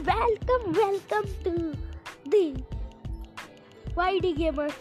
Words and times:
welcome, 0.00 0.72
welcome 0.72 0.72
welcome 0.72 1.26
to 1.44 1.52
the 2.32 2.62
YD 3.98 4.36
gamers 4.36 4.74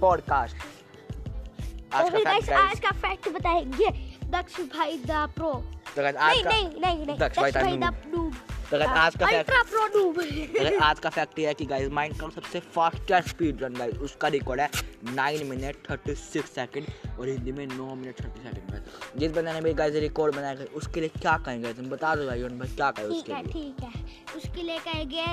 podcast 0.00 0.56
तो 0.56 1.98
आज 1.98 2.10
का 2.10 2.18
फैक्ट 2.18 2.50
आज 2.50 2.80
का 2.80 2.90
फैक्ट 2.90 3.28
बताएँगे। 3.28 3.90
दक्ष 4.24 4.60
भाई 4.60 4.96
द 4.96 5.10
प्रो 5.10 5.52
तो 5.96 6.06
आज 6.06 6.14
नहीं 6.16 6.44
नहीं 6.44 6.68
नहीं 6.80 7.06
नहीं। 7.06 7.18
दक्ष 7.18 7.38
भाई 7.38 7.50
द 7.52 7.94
नूब 8.14 8.34
तो 8.70 8.78
guys, 8.78 8.88
आज 8.88 9.16
का 9.16 9.26
तो 9.26 10.12
guys, 10.12 10.82
आज 10.82 10.98
का 10.98 11.10
फैक्ट 11.10 11.38
ये 11.38 11.46
है 11.46 11.54
कि 11.54 11.64
गाइस 11.66 11.88
माइनक्राफ्ट 11.90 12.34
सबसे 12.34 12.60
फास्टेस्ट 12.60 13.28
स्पीड 13.28 13.62
रन 13.62 13.74
गाइस 13.74 13.94
उसका 13.94 14.28
रिकॉर्ड 14.28 14.60
है 14.60 14.70
9 15.16 15.44
मिनट 15.44 15.76
36 15.92 16.44
सेकंड 16.44 17.18
और 17.20 17.28
हिंदी 17.28 17.52
में 17.52 17.66
9 17.66 17.94
मिनट 17.94 18.16
30 18.16 18.26
सेकंड 18.26 18.70
गाइस 18.70 18.82
जिस 19.16 19.32
बंदे 19.32 19.52
ने 19.52 19.60
भी 19.60 19.74
गाइस 19.74 19.94
रिकॉर्ड 19.94 20.34
बनाया 20.34 20.64
उसके 20.74 21.00
लिए 21.00 21.08
क्या 21.08 21.36
कहेंगे 21.38 21.72
तुम 21.72 21.86
बता 21.86 22.14
दो 22.14 22.26
भाई 22.26 22.42
भाई 22.42 22.68
क्या 22.76 22.90
कहे 22.90 23.06
उसके 23.06 23.32
लिए? 23.32 23.42
ठीक 23.42 23.84
है। 23.84 24.04
उसके 24.36 24.62
लिए 24.62 24.78
कहेंगे 24.78 25.26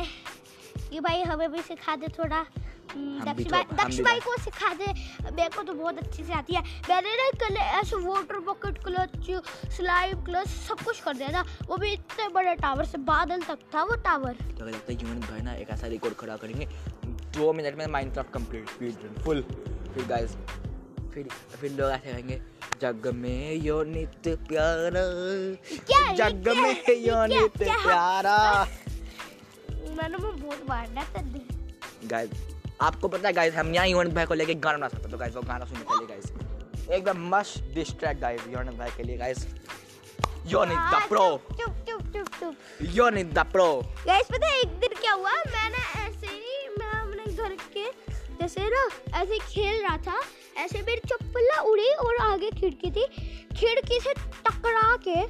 कि 0.90 1.00
भाई 1.00 1.22
हमें 1.22 1.52
भी 1.52 1.62
सिखा 1.62 1.96
दे 1.96 2.08
थोड़ा। 2.08 2.46
दक्ष 2.96 3.44
तो- 3.44 4.06
भाई 4.06 4.20
तो- 4.20 4.24
को 4.26 4.42
सिखा 4.44 4.74
दे। 4.74 4.86
मेरे 5.32 5.50
को 5.50 5.64
तो 5.64 5.74
बहुत 5.74 5.98
अच्छी 5.98 6.24
से 6.24 6.34
आती 6.34 6.56
है। 6.56 6.62
मैंने 6.90 7.16
ना 7.16 7.30
कल 7.44 7.58
ऐसे 7.58 7.96
water 7.96 8.40
bucket 8.40 8.78
clutch 8.84 9.72
slime 9.76 10.24
clutch 10.24 10.48
सब 10.48 10.82
कुछ 10.86 11.00
कर 11.00 11.14
दिया 11.18 11.30
था। 11.30 11.46
वो 11.70 11.78
भी 11.78 11.92
इतने 11.94 12.28
बड़े 12.28 12.56
टावर 12.56 12.86
से 12.86 12.98
बादल 12.98 13.42
तक 13.42 13.60
था 13.76 13.84
वो 13.84 13.96
टावर 13.96 14.34
तो 14.34 14.64
अगर 14.64 14.72
लगता 14.72 14.94
है 14.94 15.00
यूनिट 15.04 15.30
भाई 15.30 15.42
ना 15.42 15.54
एक 15.54 15.70
ऐसा 15.70 15.88
रिकॉर्ड 15.88 16.16
खड़ा 16.16 16.36
करेंगे 16.38 16.66
दो 17.38 17.54
मिनट 17.54 17.78
में 17.78 17.86
Minecraft 17.88 18.32
complete 18.34 18.70
speed 18.70 18.96
run 19.04 19.24
full 19.24 19.42
फिर 19.94 20.06
गाइस 20.06 20.36
फिर 21.14 21.28
फिर 21.62 21.72
लोग 21.72 21.92
ऐसे 21.92 22.12
कहेंगे 22.12 22.42
जग 22.82 23.12
में 23.16 23.54
यो 23.54 23.84
नित्य 23.84 24.36
प्यारा 24.36 25.02
क्या 25.92 26.30
जग 26.30 26.48
में 26.58 26.72
यो 26.88 27.48
क्या? 27.48 27.78
प्यारा। 27.86 28.38
मैंने 29.72 30.18
वो 30.18 30.32
बहुत 30.32 30.66
बार 30.68 30.90
ना 30.90 31.04
कर 31.04 31.22
दी। 31.24 31.42
गाइस 32.08 32.32
आपको 32.82 33.08
पता 33.08 33.28
है 33.28 33.34
गाइस 33.34 33.56
हम 33.56 33.74
यहाँ 33.74 33.88
यूनिट 33.88 34.14
भाई 34.14 34.26
को 34.26 34.34
लेके 34.34 34.54
गाना 34.54 34.78
बना 34.78 34.88
सकते 34.88 35.10
तो 35.12 35.18
गाइस 35.18 35.36
वो 35.36 35.42
गाना 35.42 35.66
सुनने 35.66 35.84
के 35.84 35.98
लिए 35.98 36.08
गाइस 36.08 36.90
एकदम 36.92 37.28
मस्त 37.36 37.72
डिस्ट्रैक्ट 37.76 38.22
गाइस 38.22 38.42
यूनिट 38.48 38.78
भाई 38.78 38.90
के 38.98 39.04
लिए 39.04 39.18
गाइस 39.18 39.46
यूनिट 40.48 40.78
द 40.94 41.02
प्रो 41.10 41.26
चुप 41.52 41.86
चुप 41.90 42.02
चुप 42.16 42.28
चुप 42.40 42.56
यूनिट 42.82 43.34
द 43.34 43.46
प्रो 43.52 43.70
गाइस 44.08 44.28
पता 44.32 44.48
है 44.48 44.60
एक 44.60 44.80
दिन 44.80 44.94
क्या 45.02 45.14
हुआ? 45.14 45.32
मैंने 45.32 45.78
ऐसे 46.02 46.28
ही 46.28 46.68
मैं 46.80 46.92
अपने 46.92 47.34
घर 47.34 47.56
के 47.78 47.86
जैसे 48.42 48.70
ना 48.70 48.88
ऐसे 49.22 49.40
खेल 49.40 49.82
रहा 49.82 49.98
था। 49.98 50.22
ऐसे 50.58 50.82
मेरी 50.82 51.02
चप्पल 51.06 51.50
उड़ी 51.60 51.90
और 51.90 52.18
आगे 52.22 52.50
खिड़की 52.52 52.92
थी। 52.92 53.06
खिड़की 53.58 54.00
से 54.00 54.14
टकरा 54.14 54.96
के 55.08 55.22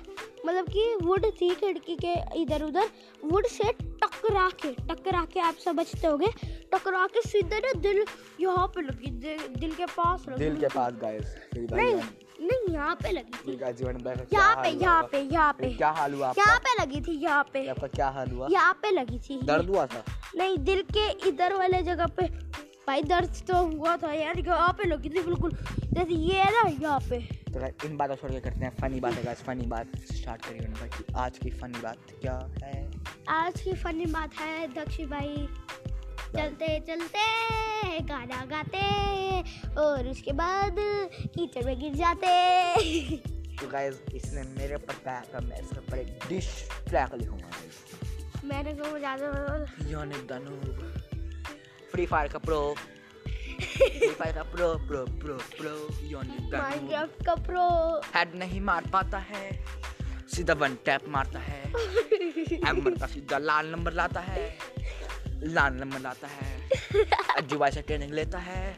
मतलब 0.47 0.69
कि 0.69 0.95
वुड 1.01 1.25
थी 1.41 1.49
खिड़की 1.55 1.95
के 1.95 2.13
इधर 2.41 2.63
उधर 2.63 2.89
वुड 3.23 3.47
से 3.47 3.71
टकरा 4.03 4.47
के 4.61 4.71
टकरा 4.87 5.23
के 5.33 5.39
आप 5.39 5.55
समझते 5.65 6.07
होगे 6.07 6.27
टकरा 6.73 7.05
के 7.07 7.21
सीधे 7.29 7.59
ना 7.65 7.71
दिल 7.79 8.03
यहाँ 8.41 8.67
पे 8.67 8.81
लगी 8.81 9.11
दिल, 9.11 9.47
दिल 9.59 9.73
के 9.73 9.85
पास 9.85 10.25
लगी। 10.29 10.39
दिल 10.39 10.57
के 10.57 10.67
पास 10.67 10.93
गाइस 11.01 11.35
नहीं 11.57 11.93
नहीं 12.41 12.73
यहाँ 12.73 12.95
पे 12.95 13.11
लगी 13.11 13.31
थी। 13.47 13.55
क्या 13.57 13.67
यहाँ 14.39 14.55
पे 14.63 14.69
यहाँ 14.69 15.03
पे 15.11 15.19
यहाँ 15.21 15.53
पे। 15.53 15.73
क्या 15.73 15.89
हाल 15.89 16.13
हुआ 16.13 16.33
यहाँ 16.37 16.57
पे 16.59 16.81
लगी 16.81 17.01
थी 17.01 17.17
यहाँ 17.21 17.43
पे। 17.53 17.67
आपका 17.67 17.87
क्या 17.87 18.07
हाल 18.07 18.29
हुआ? 18.31 18.47
यहाँ 18.51 18.73
पे 18.81 18.91
लगी 18.91 19.19
थी। 19.19 19.39
दर्द 19.43 19.69
हुआ 19.69 19.85
था? 19.85 20.03
नहीं 20.37 20.57
दिल 20.57 20.81
के 20.97 21.09
इधर 21.29 21.53
वाले 21.53 21.81
जगह 21.81 22.07
पे 22.19 22.27
भाई 22.87 23.01
दर्द 23.01 23.29
तो 23.47 23.55
हुआ 23.67 23.95
था 23.97 24.11
यार 24.13 24.39
यहाँ 24.39 24.71
पे 24.73 24.87
लगी 24.87 25.09
थी 25.09 25.21
बिल्कुल। 25.21 25.51
जैसे 25.93 26.13
ये 26.13 26.33
है 26.33 26.51
ना 26.51 26.69
यहाँ 26.81 26.99
पे। 27.09 27.19
तो 27.53 27.59
guys, 27.59 27.85
इन 27.85 27.97
बातों 27.97 28.15
छोड़ 28.15 28.31
के 28.31 28.39
करते 28.39 28.59
हैं 28.59 28.75
फनी 28.75 28.99
बात 28.99 29.13
है 29.13 29.23
गाइस 29.23 29.41
फनी 29.43 29.65
बात 29.67 29.87
स्टार्ट 30.11 30.45
करिए 30.45 31.13
आज 31.15 31.37
की 31.37 31.49
फनी 31.49 31.79
बात 31.81 32.11
क्या 32.21 32.35
है? 32.63 32.91
आज 33.29 33.61
की 33.61 33.73
फनी 33.73 34.05
बात 34.05 34.33
है 34.33 34.67
दक्षी 34.73 35.05
भाई। 35.05 35.47
चलते 36.35 36.79
चलते 36.87 37.99
गाना 38.03 38.45
गाते 38.45 38.81
और 39.81 40.07
उसके 40.07 40.31
बाद 40.31 40.75
कीचड़ 41.35 41.65
में 41.65 41.79
गिर 41.79 41.95
जाते। 41.95 43.17
तो 43.59 43.67
गाइस 43.67 44.01
इसने 44.15 44.43
मेरे 44.57 44.75
ऊपर 44.75 44.93
पाया 45.05 45.23
था 45.33 45.39
मैं 45.39 45.59
इसके 45.61 45.79
ऊपर 45.79 45.97
एक 45.97 46.27
डिश 46.29 46.47
ट्रैक 46.87 47.15
लिखूँगा। 47.15 48.47
मैंने 48.47 48.73
को 48.73 48.97
ज़्यादा 48.97 49.29
यूनिट 49.89 50.27
दानूब 50.29 51.06
फ्री 51.91 52.05
फायर 52.05 52.27
का 52.31 52.39
प्रो 52.45 52.59
फ्री 52.77 54.09
फायर 54.09 54.33
का 54.35 54.43
pro 54.55 54.73
pro 54.87 55.03
pro 55.21 55.37
pro 55.57 55.75
Minecraft 56.57 57.25
का 57.25 57.35
प्रो 57.47 57.67
हेड 58.15 58.35
नहीं 58.39 58.61
मार 58.69 58.89
पाता 58.93 59.17
है 59.31 59.45
सीधा 60.35 60.53
वन 60.61 60.75
टैप 60.85 61.07
मारता 61.09 61.39
है 61.39 61.61
एम्बर 62.69 62.97
का 62.99 63.07
सीधा 63.07 63.37
लाल 63.37 63.67
नंबर 63.71 63.93
लाता 63.93 64.19
है 64.21 64.51
लाल 65.43 65.73
नंबर 65.73 65.99
लाता 65.99 66.27
है 66.27 67.05
अज्जू 67.37 67.57
भाई 67.57 67.71
से 67.71 67.81
ट्रेनिंग 67.81 68.13
लेता 68.13 68.39
है 68.49 68.75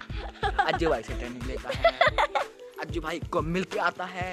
अज्जू 0.66 0.90
भाई 0.90 1.04
से 1.04 1.14
ट्रेनिंग 1.14 1.44
लेता 1.48 1.78
है 1.78 1.94
अज्जू 2.82 3.02
भाई 3.02 3.20
को 3.34 3.42
मिल 3.56 3.64
के 3.74 3.80
आता 3.90 4.06
है 4.16 4.32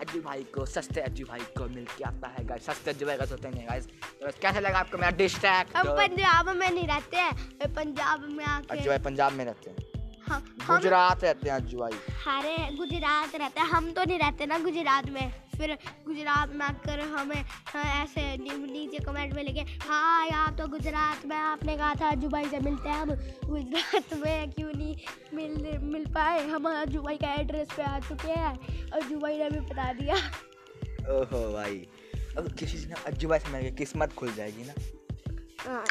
अज्जू 0.00 0.20
भाई 0.20 0.42
को 0.54 0.64
सस्ते 0.66 1.00
अज्जू 1.00 1.24
भाई 1.28 1.40
को 1.58 1.68
मिल 1.74 1.84
के 1.96 2.04
आता 2.04 2.28
है 2.36 2.44
गाइस 2.46 2.66
सस्ते 2.66 2.90
अज्जू 2.90 3.06
भाई 3.06 3.16
का 3.16 3.24
सोते 3.32 3.50
नहीं 3.50 3.66
गाइस 3.68 3.86
तो 4.22 4.30
कैसे 4.42 4.60
लगा 4.60 4.78
आपको 4.78 4.98
मेरा 4.98 5.16
डिश 5.22 5.38
ट्रैक 5.40 5.76
हम 5.76 5.88
पंजाब 5.98 6.48
में 6.56 6.70
नहीं 6.70 6.86
रहते 6.86 7.16
हैं 7.16 7.72
पंजाब 7.74 8.28
में 8.36 8.44
आके 8.44 8.76
अज्जू 8.76 8.90
भाई 8.90 8.98
पंजाब 9.08 9.32
में 9.32 9.44
रहते 9.44 9.70
हैं। 9.70 9.83
हम 10.28 10.42
हम 10.62 10.76
गुजरात 10.76 11.24
रहते 11.24 11.48
हैं 11.50 11.56
अज्जू 11.56 11.78
भाई 11.78 11.92
अरे 12.34 12.56
गुजरात 12.76 13.34
रहते 13.34 13.60
हैं। 13.60 13.66
हम 13.68 13.90
तो 13.92 14.04
नहीं 14.04 14.18
रहते 14.18 14.46
ना 14.46 14.58
गुजरात 14.58 15.10
में। 15.10 15.32
फिर 15.56 15.72
गुजरात 16.06 16.52
में 16.54 16.64
आकर 16.66 17.00
हमें 17.00 17.42
हाँ, 17.66 17.84
ऐसे 18.02 18.22
नीचे 18.38 18.98
कमेंट 19.04 19.34
में 19.34 19.42
लिखे 19.44 19.60
हाँ 19.82 20.28
आप 20.28 20.56
तो 20.58 20.66
गुजरात 20.68 21.26
में 21.26 21.36
आपने 21.36 21.76
कहा 21.76 21.94
था 22.00 22.08
अज्जू 22.10 22.28
भाई 22.28 22.48
से 22.50 22.58
मिलते 22.60 22.88
हैं 22.88 23.00
हम। 23.00 23.10
गुजरात 23.44 24.14
में 24.24 24.50
क्यों 24.52 24.70
नहीं 24.74 24.96
मिल 25.34 25.78
मिल 25.82 26.06
पाए? 26.14 26.46
हम 26.48 26.68
अज्जू 26.72 27.02
भाई 27.02 27.16
का 27.16 27.34
एड्रेस 27.34 27.68
पे 27.76 27.82
आ 27.82 27.98
चुके 28.08 28.32
हैं। 28.32 28.90
अज्जू 28.90 29.18
भाई 29.18 29.38
ने 29.38 29.50
भी 29.50 29.60
बता 29.60 29.92
दिया। 29.92 30.16
ओहो 31.14 31.52
भाई 31.52 31.86
अब 32.38 32.52
किसी 32.58 32.78
से 32.78 32.88
ना 32.88 33.02
अज्जू 33.06 33.28
भाई 33.28 33.38
से 33.38 33.52
मिल 33.52 33.70
किस्मत 33.76 34.12
खुल 34.18 34.32
जाएगी 34.34 34.64
ना। 34.64 34.74
हाँ, 35.64 35.82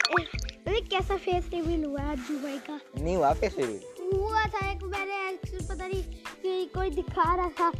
अरे 0.67 0.79
कैसा 0.81 1.15
फेस 1.17 1.49
रिवील 1.53 1.83
हुआ 1.85 2.01
है 2.01 2.11
अज्जू 2.11 2.37
भाई 2.39 2.57
का। 2.67 2.79
नहीं 2.97 3.15
हुआ 3.15 3.33
कैसे 3.35 3.65
भी 3.67 3.79
हुआ 4.15 4.45
था 4.45 4.69
एक 4.71 4.83
मैंने 4.85 5.15
एक 5.29 5.39
पता 5.69 5.87
नहीं 5.87 6.03
कि 6.41 6.65
कोई 6.75 6.89
दिखा 6.91 7.33
रहा 7.35 7.49
था। 7.59 7.71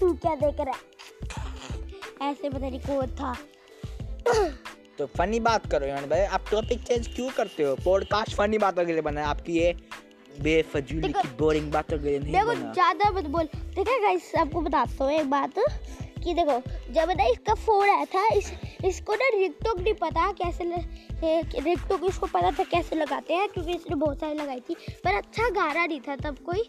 तू 0.00 0.12
क्या 0.14 0.34
देख 0.34 0.60
रहा 0.60 0.74
है? 0.74 2.30
ऐसे 2.30 2.48
पता 2.48 2.68
नहीं 2.68 2.80
कौन 2.80 3.14
था। 3.16 3.34
तो 4.98 5.06
फनी 5.16 5.40
बात 5.40 5.70
करो 5.70 5.86
यानी 5.86 6.06
भाई 6.08 6.20
आप 6.36 6.44
टॉपिक 6.50 6.82
चेंज 6.82 7.06
क्यों 7.14 7.30
करते 7.36 7.62
हो? 7.62 7.74
पॉडकास्ट 7.84 8.34
फनी 8.36 8.58
बातों 8.58 8.84
के 8.86 8.92
लिए 8.92 9.02
बना 9.02 9.20
है 9.20 9.26
आपकी 9.26 9.58
ये 9.58 9.74
बेफजूली 10.42 11.12
की 11.12 11.28
बोरिंग 11.38 11.70
बातों 11.72 11.98
के 11.98 12.04
लिए 12.04 12.18
नहीं 12.18 12.32
देखो 12.32 12.54
ज़्यादा 12.72 13.10
मत 13.10 13.24
बोल। 13.36 13.48
देखा 13.76 13.98
गाइस 14.02 14.32
आपको 14.40 14.60
बताता 14.60 15.04
हूँ 15.04 15.12
एक 15.12 15.30
बात। 15.30 15.58
कि 16.26 16.34
देखो 16.34 16.60
जब 16.92 17.10
ना 17.10 17.24
इसका 17.24 17.54
फ़ोन 17.54 17.88
आया 17.88 18.04
था 18.04 18.26
इस 18.34 18.52
इसको 18.84 19.14
ना 19.14 19.28
रिकटोक 19.34 19.80
नहीं 19.80 19.94
पता 19.94 20.30
कैसे 20.32 20.64
रिकटोक 21.60 22.04
इसको 22.04 22.26
पता 22.26 22.50
था 22.50 22.64
कैसे 22.64 22.96
लगाते 22.96 23.34
हैं 23.34 23.48
क्योंकि 23.48 23.72
इसने 23.72 23.96
बहुत 23.96 24.20
सारी 24.20 24.34
लगाई 24.34 24.60
थी 24.60 24.74
पर 25.04 25.14
अच्छा 25.14 25.48
गाना 25.50 25.84
नहीं 25.86 26.00
था 26.00 26.16
तब 26.16 26.38
कोई। 26.46 26.62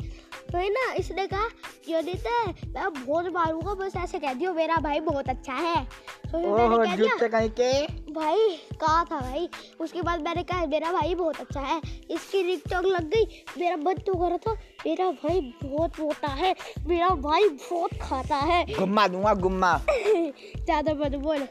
तो 0.51 0.57
है 0.57 0.69
ना 0.69 0.91
इसने 0.93 1.25
कहा 1.27 1.47
योनित 1.89 2.23
मैं 2.67 2.93
बहुत 2.93 3.25
मारूँगा 3.33 3.73
बस 3.73 3.95
ऐसे 3.97 4.19
कह 4.19 4.33
दियो 4.33 4.53
मेरा 4.53 4.75
भाई 4.77 4.99
बहुत 4.99 5.29
अच्छा 5.29 5.53
है। 5.53 5.83
तो 6.31 6.39
मैंने 6.39 6.77
कह 6.77 6.95
दिया 6.95 7.47
के? 7.49 7.85
भाई 8.13 8.49
कहा 8.81 9.03
था 9.03 9.19
भाई? 9.19 9.49
उसके 9.79 10.01
बाद 10.01 10.21
मैंने 10.21 10.43
कहा 10.43 10.65
मेरा 10.65 10.91
भाई 10.91 11.15
बहुत 11.15 11.39
अच्छा 11.39 11.61
है 11.61 11.81
इसकी 12.11 12.41
रिकटॉक 12.41 12.85
लग 12.85 13.09
गई 13.09 13.43
मेरा 13.57 13.75
मन 13.77 13.97
तो 14.07 14.13
कर 14.13 14.29
रहा 14.29 14.37
था 14.37 14.53
मेरा 14.85 15.09
भाई 15.13 15.41
बहुत 15.63 15.99
मोटा 15.99 16.27
है 16.33 16.55
मेरा 16.87 17.09
भाई 17.09 17.49
बहुत 17.49 17.93
खाता 18.01 18.35
है। 18.35 18.63
गुम्मा 18.73 19.07
दूँगा 19.07 19.33
गुम्मा। 19.47 19.71
ज़्यादा 19.87 20.93
मत 20.95 21.15
बोल। 21.23 21.47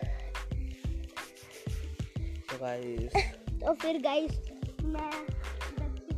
तो 2.48 2.58
गाइस 2.60 3.12
तो 3.60 3.72
फिर 3.74 4.00
गाइस 4.02 4.32
मैं 4.84 5.10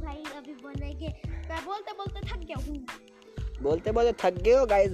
भाई 0.01 0.23
अभी 0.37 0.55
बोलेंगे 0.55 1.09
मैं 1.27 1.65
बोलते 1.65 1.93
बोलते 1.93 2.21
थक 2.27 2.39
गया 2.39 2.57
हूँ। 2.59 2.77
बोलते 3.63 3.93
बोलते 3.93 4.13
थक 4.23 4.43
गए 4.43 4.53
हो 4.53 4.67
गाइस 4.67 4.93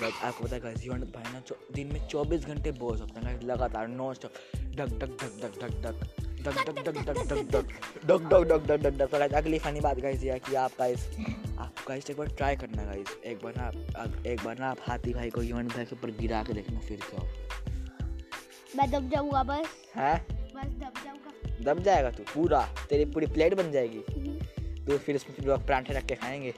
गाइस 0.00 0.22
आपको 0.24 0.44
पता 0.44 0.54
है 0.54 0.60
गाइस 0.62 0.86
यूनिट 0.86 1.08
भाई 1.14 1.32
ना 1.32 1.40
दिन 1.74 1.92
में 1.92 2.00
24 2.08 2.44
घंटे 2.46 2.70
बोल 2.78 2.96
सकते 2.96 3.14
हैं। 3.14 3.24
गाइस 3.24 3.42
लगातार 3.44 3.88
non 3.88 4.14
stop 4.14 4.32
duck 4.76 4.98
duck 4.98 5.16
duck 5.22 5.32
duck 5.42 5.58
duck 5.62 5.72
duck 5.86 5.96
duck 6.40 6.58
duck 6.66 6.78
duck 6.78 6.98
duck 8.02 8.32
duck 8.32 8.82
duck 8.82 8.96
duck 8.98 9.10
guys 9.12 9.32
अगली 9.34 9.58
फनी 9.58 9.80
बात 9.80 9.98
गाइस 10.00 10.22
ये 10.22 10.38
कि 10.38 10.54
आप 10.54 10.72
गाइस 10.78 11.06
आप 11.58 11.82
गाइस 11.88 12.10
एक 12.10 12.16
बार 12.16 12.28
ट्राई 12.36 12.56
करना 12.56 12.84
गाइस 12.84 13.16
एक 13.24 13.42
बार 13.44 13.54
ना 13.56 13.70
एक 14.30 14.44
बार 14.44 14.58
ना 14.58 14.70
आप 14.70 14.78
हाथी 14.88 15.12
भाई 15.14 15.30
को 15.30 15.40
भाई 15.40 15.84
के 15.84 15.94
ऊपर 15.96 16.10
गिरा 16.20 16.42
के 16.42 16.52
देखना 16.52 16.80
फिर 16.80 17.00
क्या 17.10 17.24
मैं 18.76 18.90
दब 18.90 19.08
जाऊँगा 19.10 19.42
बस 19.42 19.76
है 19.96 20.14
बस 20.54 20.72
दब 20.80 21.04
जाऊँगा 21.04 21.64
दब 21.64 21.82
जाएगा 21.82 22.10
तू 22.10 22.22
पूरा 22.34 22.60
तेरी 22.90 23.04
पूरी 23.12 23.26
प्लेट 23.26 23.54
बन 23.54 23.70
जाएगी 23.72 24.02
तो 24.86 24.98
फिर 24.98 25.16
इसमें 25.16 25.34
फिर 25.36 25.46
लोग 25.46 25.66
पराठे 25.66 25.94
रख 25.94 26.06
के 26.06 26.14
खाएँगे 26.14 26.54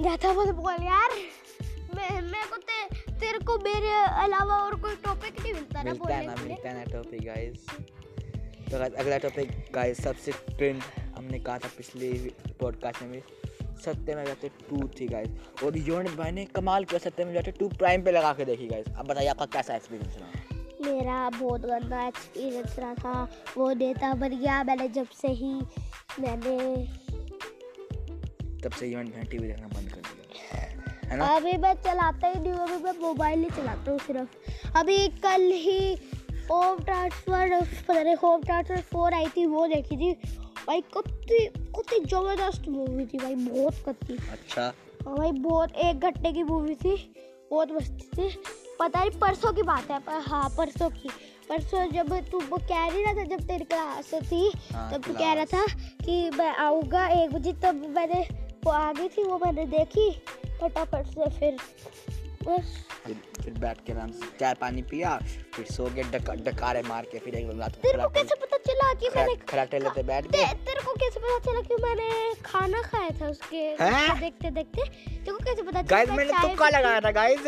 ज़्यादा 0.00 0.32
मत 0.32 0.54
बोल 0.54 0.82
यार 0.84 1.14
मैं 1.96 2.20
मेरे 2.22 2.46
को 2.46 2.56
ते 2.70 2.84
तेरे 3.20 3.38
को 3.46 3.58
मेरे 3.64 3.92
अलावा 4.22 4.56
और 4.62 4.74
कोई 4.80 4.96
टॉपिक 5.04 5.40
नहीं 5.40 5.52
मिलता 5.52 5.82
ना 5.82 5.92
बोलने 5.94 6.34
मिलता 6.44 6.68
है 6.68 6.74
ना 6.74 6.84
टॉपिक 6.92 7.24
गाइस 7.24 7.66
तो 8.70 8.76
अगला 8.76 9.18
टॉपिक 9.18 9.68
गाइस 9.74 10.02
सबसे 10.02 10.32
ट्रेंड 10.32 10.82
हमने 11.16 11.38
कहा 11.38 11.58
था 11.58 11.68
पिछले 11.78 12.12
पॉडकास्ट 12.60 13.02
में 13.02 13.22
सत्य 13.84 14.14
में 14.14 14.24
जाते 14.24 14.48
टू 14.48 14.88
थी 14.88 15.08
गाइस 15.08 15.62
और 15.64 15.76
यूनिट 15.78 16.16
भाई 16.16 16.30
ने 16.30 16.44
कमाल 16.44 16.84
किया 16.84 16.98
सत्य 16.98 17.24
में 17.24 17.32
जाते 17.34 17.50
टू 17.50 17.68
प्राइम 17.68 18.02
पे 18.02 18.12
लगा 18.12 18.32
के 18.32 18.44
देखी 18.44 18.66
गाइस 18.66 18.86
अब 18.96 19.06
बताइए 19.06 19.28
आपका 19.28 19.46
कैसा 19.46 19.76
एक्सपीरियंस 19.76 20.16
रहा? 20.16 20.56
मेरा 20.90 21.30
बहुत 21.30 21.60
गंदा 21.60 22.06
एक्सपीरियंस 22.06 22.78
रहा 22.78 22.94
था। 22.94 23.28
वो 23.56 23.72
डेटा 23.74 24.14
भर 24.14 24.28
गया 24.28 24.62
मैंने 24.64 24.88
जब 24.88 25.06
से 25.08 25.28
ही 25.28 25.54
मैंने 26.20 26.86
तब 28.62 28.70
से 28.70 28.86
यूनिट 28.86 29.14
भाई 29.14 29.22
टीवी 29.22 29.48
देखना 29.48 29.68
बंद 29.68 29.88
कर 29.88 30.00
दिया। 30.00 30.56
है 31.10 31.16
ना? 31.16 31.24
अभी 31.24 31.52
मैं 31.52 31.74
चलाता 31.74 32.28
ही 32.28 32.40
नहीं 32.40 32.52
अभी 32.52 32.84
मैं 32.84 32.98
मोबाइल 33.00 33.38
ही 33.38 33.50
चलाता 33.50 33.90
हूँ 33.90 33.98
सिर्फ़। 33.98 34.28
अभी 34.76 35.08
कल 35.08 35.42
ही 35.54 35.96
होम 36.50 36.78
ट्रांसफ़र 36.78 37.60
पता 37.88 38.02
नहीं 38.02 38.14
होम 38.14 38.42
ट्रांसफ़र 38.42 38.80
फोर 38.92 39.14
आई 39.14 39.26
थी 39.36 39.46
वो 39.46 39.66
देखी 39.66 39.96
थी। 39.96 40.12
भाई 40.66 40.80
कितनी 40.96 41.38
कितनी 41.48 41.98
ज़बरदस्त 42.04 42.68
मूवी 42.68 43.06
थी 43.06 43.18
भाई 43.18 43.34
बहुत 43.34 43.82
कत्ती। 43.86 44.16
अच्छा। 44.32 44.62
हाँ 45.06 45.16
भाई 45.16 45.32
बहुत 45.32 45.74
एक 45.84 46.00
घंटे 46.00 46.32
की 46.32 46.42
मूवी 46.42 46.74
थी 46.74 46.94
बहुत 47.50 47.72
मस्ती 47.72 48.06
थी। 48.16 48.28
पता 48.80 49.00
नहीं 49.00 49.18
परसों 49.20 49.52
की 49.52 49.62
बात 49.62 49.90
है 49.90 49.98
पर 50.06 50.22
हाँ 50.26 50.48
परसों 50.56 50.88
की। 50.90 51.08
परसों 51.48 51.86
जब 51.92 52.14
तू 52.30 52.40
वो 52.40 52.56
कह 52.58 52.86
रही 52.86 53.04
ना 53.04 53.12
था 53.14 53.24
जब 53.26 53.46
तेरी 53.46 53.64
क्लास 53.64 54.14
थी 54.14 54.50
हाँ, 54.72 54.90
तब 54.92 55.02
तू 55.02 55.12
कह 55.14 55.32
रहा 55.32 55.44
था 55.44 55.66
कि 56.04 56.30
मैं 56.30 56.54
आऊँगा 56.56 57.06
एक 57.22 57.32
बजे 57.32 57.52
तब 57.62 57.84
मैंने 57.96 58.26
वो 58.64 58.70
आ 58.70 58.92
गई 58.92 59.08
थी 59.08 59.22
वो 59.22 59.38
मैंने 59.44 59.66
देखी 59.68 60.10
फटाफट 60.60 61.06
से 61.08 61.30
फिर 61.38 61.56
बस। 62.46 62.74
फिर 63.06 63.16
फिर 63.42 63.52
बैठ 63.58 63.78
के 63.86 63.92
आराम 63.92 64.10
से 64.10 64.26
चाय 64.40 64.54
पानी 64.54 64.82
पिया 64.82 65.16
फिर 65.54 65.64
सो 65.66 65.84
गए 65.86 66.02
डका 66.02 66.34
डकारे 66.46 66.82
मार 66.82 67.04
के 67.12 67.18
फिर 67.18 67.34
एक 67.34 67.50
रात 67.60 67.76
को 67.76 67.82
तेरे 67.82 68.02
को 68.02 68.08
कैसे 68.08 68.34
पता 68.34 68.56
चला 68.66 68.92
कि 68.94 69.08
मैंने 69.16 69.34
खरा- 69.34 69.48
खराटे 69.50 69.78
लेते 69.78 70.02
बैठ 70.02 70.26
गए। 70.26 70.44
तेरे 70.66 70.80
को 70.80 70.92
कैसे 70.92 71.20
पता 71.20 71.38
चला 71.38 71.60
कि 71.60 71.82
मैंने 71.82 72.34
खाना 72.44 72.82
खाया 72.82 73.10
था 73.20 73.28
उसके 73.28 73.68
देखते 74.20 74.50
देखते? 74.50 74.88
तेरे 75.08 75.32
को 75.32 75.38
कैसे 75.38 75.62
पता 75.62 75.82
चला 75.82 75.96
गाइस 75.96 76.10
मैंने 76.10 76.48
तुक्का 76.48 76.68
लगाया 76.68 77.00
था 77.00 77.10
गाइस 77.10 77.46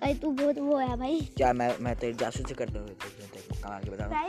भाई 0.00 0.14
तू 0.14 0.30
बहुत 0.30 0.58
वो 0.58 0.76
है 0.78 0.96
भाई। 0.96 1.20
क्या 1.36 1.52
मैं 1.52 1.74
मैं 1.80 1.94
तेरी 1.96 2.12
जासूसी 2.14 2.54
करते 2.54 2.78
हुए 2.78 2.94
तेरे 3.64 3.90
को 3.90 3.90
के 3.90 3.90
बता 3.90 4.04
रहा 4.06 4.20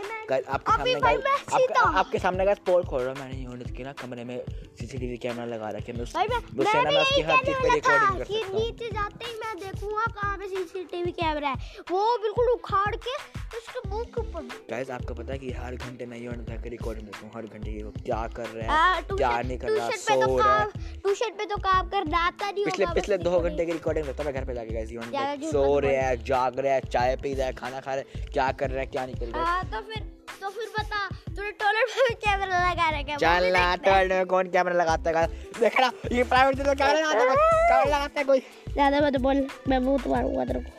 हूँ 1.84 1.96
आपके 1.96 2.20
सामने 2.20 2.40
आपके, 2.40 2.46
गाइस 2.46 2.60
पोल 2.66 2.84
खोल 2.84 3.02
रहा 3.02 3.14
हूँ 3.14 3.20
मैंने 3.20 3.44
यूनिट 3.44 3.76
के 3.78 3.84
ना 3.84 3.92
कमरे 4.02 4.24
में 4.24 4.38
सीसीटीवी 4.80 5.18
कैमरा 5.18 5.46
लगा 5.46 5.70
रखे 5.76 5.94
मैं 5.94 6.00
मैं 6.00 6.40
उससे 6.60 6.82
ना 6.82 7.00
उसकी 7.02 7.22
हर 7.22 7.38
चीज़ 7.46 7.58
पे 7.58 7.74
रिकॉर्डिंग 7.74 8.18
कर 8.18 8.26
सकता 8.26 8.48
हूँ। 8.48 8.60
नीचे 8.60 8.90
जाते 8.90 9.26
ही 9.26 9.34
मैं 9.40 9.56
देखूँगा 9.60 10.06
कहाँ 10.12 10.38
पे 10.38 10.48
सीसीटीवी 10.48 11.12
कैमरा 11.12 11.50
है। 11.50 11.84
वो 11.92 12.18
बिल्कुल 12.24 12.50
उखाड़ 12.54 12.96
के 12.96 13.14
उसके 13.58 13.88
मुँह 13.90 14.04
के 14.04 14.22
ऊपर 14.22 14.42
गाइस 14.70 14.90
आपको 14.92 15.14
पता 15.14 15.34
है 15.34 15.40
कि 15.40 15.52
हर 15.52 15.76
घंटे 15.76 16.06
मैं 16.06 16.18
यूनिट 16.20 16.50
का 16.50 16.70
रिकॉर्डिंग 16.70 17.08
करता 17.08 17.26
हूँ। 17.26 17.32
हर 17.36 17.46
घंटे 17.46 17.72
की 17.72 17.84
वो 17.84 17.92
क्या 18.06 18.28
कर 18.36 18.48
रहा 18.48 18.80
है 18.86 19.02
क्या 19.12 19.42
नहीं 19.42 19.58
कर 19.58 19.70
रहा 19.72 19.90
तो 19.90 19.98
सो 19.98 20.38
रहा 20.38 20.58
है। 20.58 20.68
ट्यूशन 21.02 21.38
पे 21.38 21.46
तो 21.46 21.58
काम 21.68 22.14
आता 22.16 22.52
नहीं 22.52 22.66
पिछले 22.66 22.86
पिछले 22.94 23.18
दो 23.20 23.40
घंटे 23.40 23.66
की 23.66 23.72
रिकॉर्डिंग 23.72 24.06
करता 24.06 24.24
मैं 24.24 24.34
घर 24.34 24.46
पे 24.46 24.54
जाके 24.54 24.74
गाइस 24.74 24.92
यूनिट 24.92 25.44
सो 25.52 25.80
रहे। 25.80 25.96
हैं 25.96 26.24
जाग 26.24 26.60
रहे 26.60 26.74
हैं 26.74 26.82
चाय 26.90 27.16
पी 27.24 27.34
रहा 27.34 27.48
है 27.48 27.54
खाना 27.54 27.80
खा 27.80 27.94
रहे 27.96 28.04
हैं 28.16 28.32
क्या 28.32 28.52
कर 28.52 28.70
रहा 28.70 28.80
है 28.80 28.86
क्या 28.86 29.06
नहीं 29.06 29.16
कर 29.32 29.40
रहा 29.40 29.56
है 29.56 29.64
तो 29.72 29.82
फिर 29.88 30.04
तो 30.42 30.50
फिर 30.50 30.70
बता 30.80 31.08
तूने 31.36 31.52
टॉयलेट 31.62 31.90
में 31.98 32.16
कैमरा 32.24 32.58
लगा 32.60 32.90
रखा 32.90 33.12
है 33.12 33.14
वो 33.14 33.20
चल 33.20 33.52
ना। 33.54 33.76
टर्न 33.86 34.14
में 34.14 34.26
कौन 34.26 34.50
कैमरा 34.52 34.74
लगाता 34.76 35.20
है? 35.20 35.28
देख 35.60 35.80
ना 35.80 35.92
ये 36.12 36.24
प्राइवेट 36.24 36.68
में 36.68 36.76
कैमरा 36.76 37.00
लगाता 37.00 37.20
है 37.20 37.36
कैमरा 37.36 37.84
लगाता 37.86 38.20
है 38.20 38.26
कोई। 38.26 38.40
ज़्यादा 38.74 39.00
मत 39.02 39.18
बोल 39.22 39.48
मैं 39.70 39.80
मुँह 39.80 40.08
मारूँगा 40.08 40.46
तेरे 40.46 40.60
को। 40.60 40.70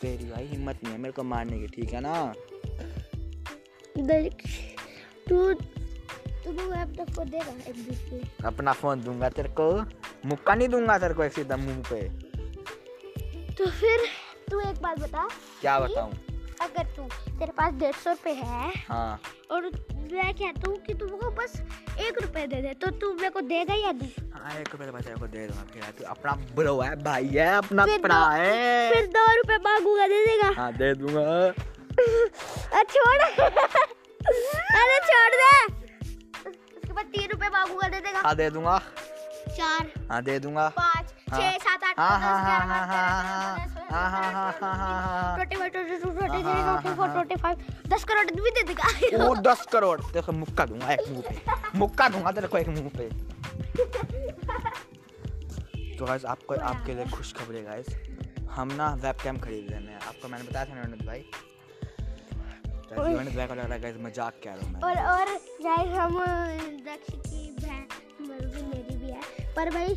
तेरी 0.00 0.30
भाई 0.30 0.46
हिम्मत 0.46 0.84
नहीं 0.84 0.92
है 0.92 0.98
मेरे 1.00 1.12
को 1.12 1.22
मारने 1.24 1.58
की 1.58 1.66
ठीक 1.76 1.92
है 1.94 2.00
ना? 2.00 2.32
देख 3.98 4.46
तू 5.28 5.52
तू 5.54 6.52
मुझे 6.52 6.80
अपना 6.80 7.04
फ़ोन 7.04 7.28
देगा 7.30 7.52
एक 7.68 7.76
के 8.10 8.46
अपना 8.46 8.72
फ़ोन 8.72 9.02
दूँगा 9.02 9.28
तेरे 9.30 9.48
को 9.60 9.70
मुक्का 10.26 10.54
नहीं 10.54 10.68
दूँगा 10.68 10.98
तेरे 10.98 11.14
को 11.14 11.24
एक 11.24 11.32
सीधा 11.32 11.56
मुँह 11.56 11.82
पे। 11.90 12.02
तो 13.54 13.70
फिर 13.70 14.06
तू 14.50 14.60
एक 14.60 14.82
बात 14.82 14.98
बता। 14.98 15.28
क्या 15.60 15.78
कि 15.78 15.84
बताऊँ? 15.84 16.12
अगर 16.62 16.84
तू 16.96 17.02
तेरे 17.38 17.52
पास 17.58 17.74
डेढ़ 17.80 17.94
सौ 17.94 18.10
रुपये 18.10 18.32
है 18.34 18.72
हाँ। 18.88 19.20
और 19.50 19.64
मैं 20.12 20.32
कहता 20.34 20.70
हूँ 20.70 20.76
कि 20.86 20.94
तुमको 20.94 21.30
बस 21.38 21.60
एक 22.00 22.20
रुपए 22.22 22.46
दे 22.46 22.60
दे 22.62 22.72
तो 22.82 22.90
तू 23.00 23.12
मेरे 23.14 23.30
को 23.30 23.40
देगा 23.40 23.74
या 23.74 23.92
नहीं? 23.92 24.30
हाँ 24.34 24.54
एक 24.60 24.68
रुपये 24.72 24.86
तो 24.86 24.92
बच्चे 24.92 25.14
को 25.20 25.26
दे 25.26 25.46
दूँगा 25.46 25.64
फिर 25.72 25.82
तू 25.98 26.04
अपना 26.10 26.32
ब्रो 26.56 26.78
है 26.80 26.94
भाई 27.04 27.26
है 27.26 27.48
अपना 27.56 27.86
भरा 27.86 28.24
है। 28.30 28.92
फिर 28.92 29.06
दो 29.16 29.24
रुपए 29.36 29.56
मांगूँगा 29.64 30.06
दे 30.08 30.24
देगा। 30.26 30.50
हाँ 30.56 30.72
दे 30.72 30.92
दूँगा। 30.94 31.52
छोड़। 32.92 33.22
अरे 34.78 34.98
छोड़ 35.06 35.34
दे। 35.34 35.52
उसके 36.48 36.92
बाद 36.92 37.04
तीन 37.04 37.30
रुपए 37.30 37.48
मांगूँगा 37.52 37.88
दे 37.88 38.00
देगा। 38.00 38.20
हाँ 38.24 38.34
दे 38.36 38.50
दूँगा। 38.50 38.78
चार। 39.48 39.92
हाँ 40.10 40.22
दे 40.22 40.38
दूँगा। 40.38 40.68
पाँच। 40.78 41.14
हाँ। 41.32 41.52
सात 41.58 41.84
आठ 41.84 41.98
हाँ, 41.98 42.18
हाँ, 42.20 42.38
दस 47.88 48.04
करोड़ 48.04 48.24
भी 48.30 48.50
दे 48.50 48.62
देगा। 48.62 49.24
वो 49.24 49.34
दस 49.42 49.66
करोड़। 49.72 50.00
तेरे 50.00 50.22
को 50.22 50.32
मुक्का 50.32 50.64
दूँगा 50.66 50.92
एक 50.92 51.08
मुँह 51.10 51.22
पे। 51.28 51.34
मुक्का 51.78 52.08
दूँगा 52.08 52.30
तेरे 52.32 52.48
को 52.48 52.58
एक 52.58 52.68
मुँह 52.68 52.90
पे। 52.98 53.08
तो 55.98 56.04
गाइस 56.06 56.24
आपको 56.24 56.54
आपके 56.54 56.94
लिए 56.94 57.04
खुशखबरी 57.06 57.62
गाइस 57.62 57.86
हम 58.50 58.68
ना 58.72 58.86
वेबकैम 58.94 59.38
खरीद 59.38 59.70
रहे 59.70 59.80
हैं 59.80 60.00
आपको 60.00 60.28
मैंने 60.28 60.44
बताया 60.44 60.64
था 60.64 60.74
ना 60.74 60.80
यूनिट 60.80 61.06
भाई? 61.06 61.20
ओए। 62.98 63.14
भाई 63.14 63.46
को 63.46 63.54
लग 63.54 63.58
रहा 63.58 63.74
है 63.74 63.80
गाइस 63.80 63.96
मज़ाक 64.00 64.34
कह 64.44 64.52
रहा 64.52 64.60
हूँ 64.64 64.70
मैं। 64.72 64.80
और 64.80 64.96
और 65.12 65.26
गाइस 65.62 65.90
हम 65.98 66.14
दक्ष 66.86 67.08
की 67.26 67.42
बहन 67.60 67.84
पर 69.58 69.70
भाई 69.70 69.94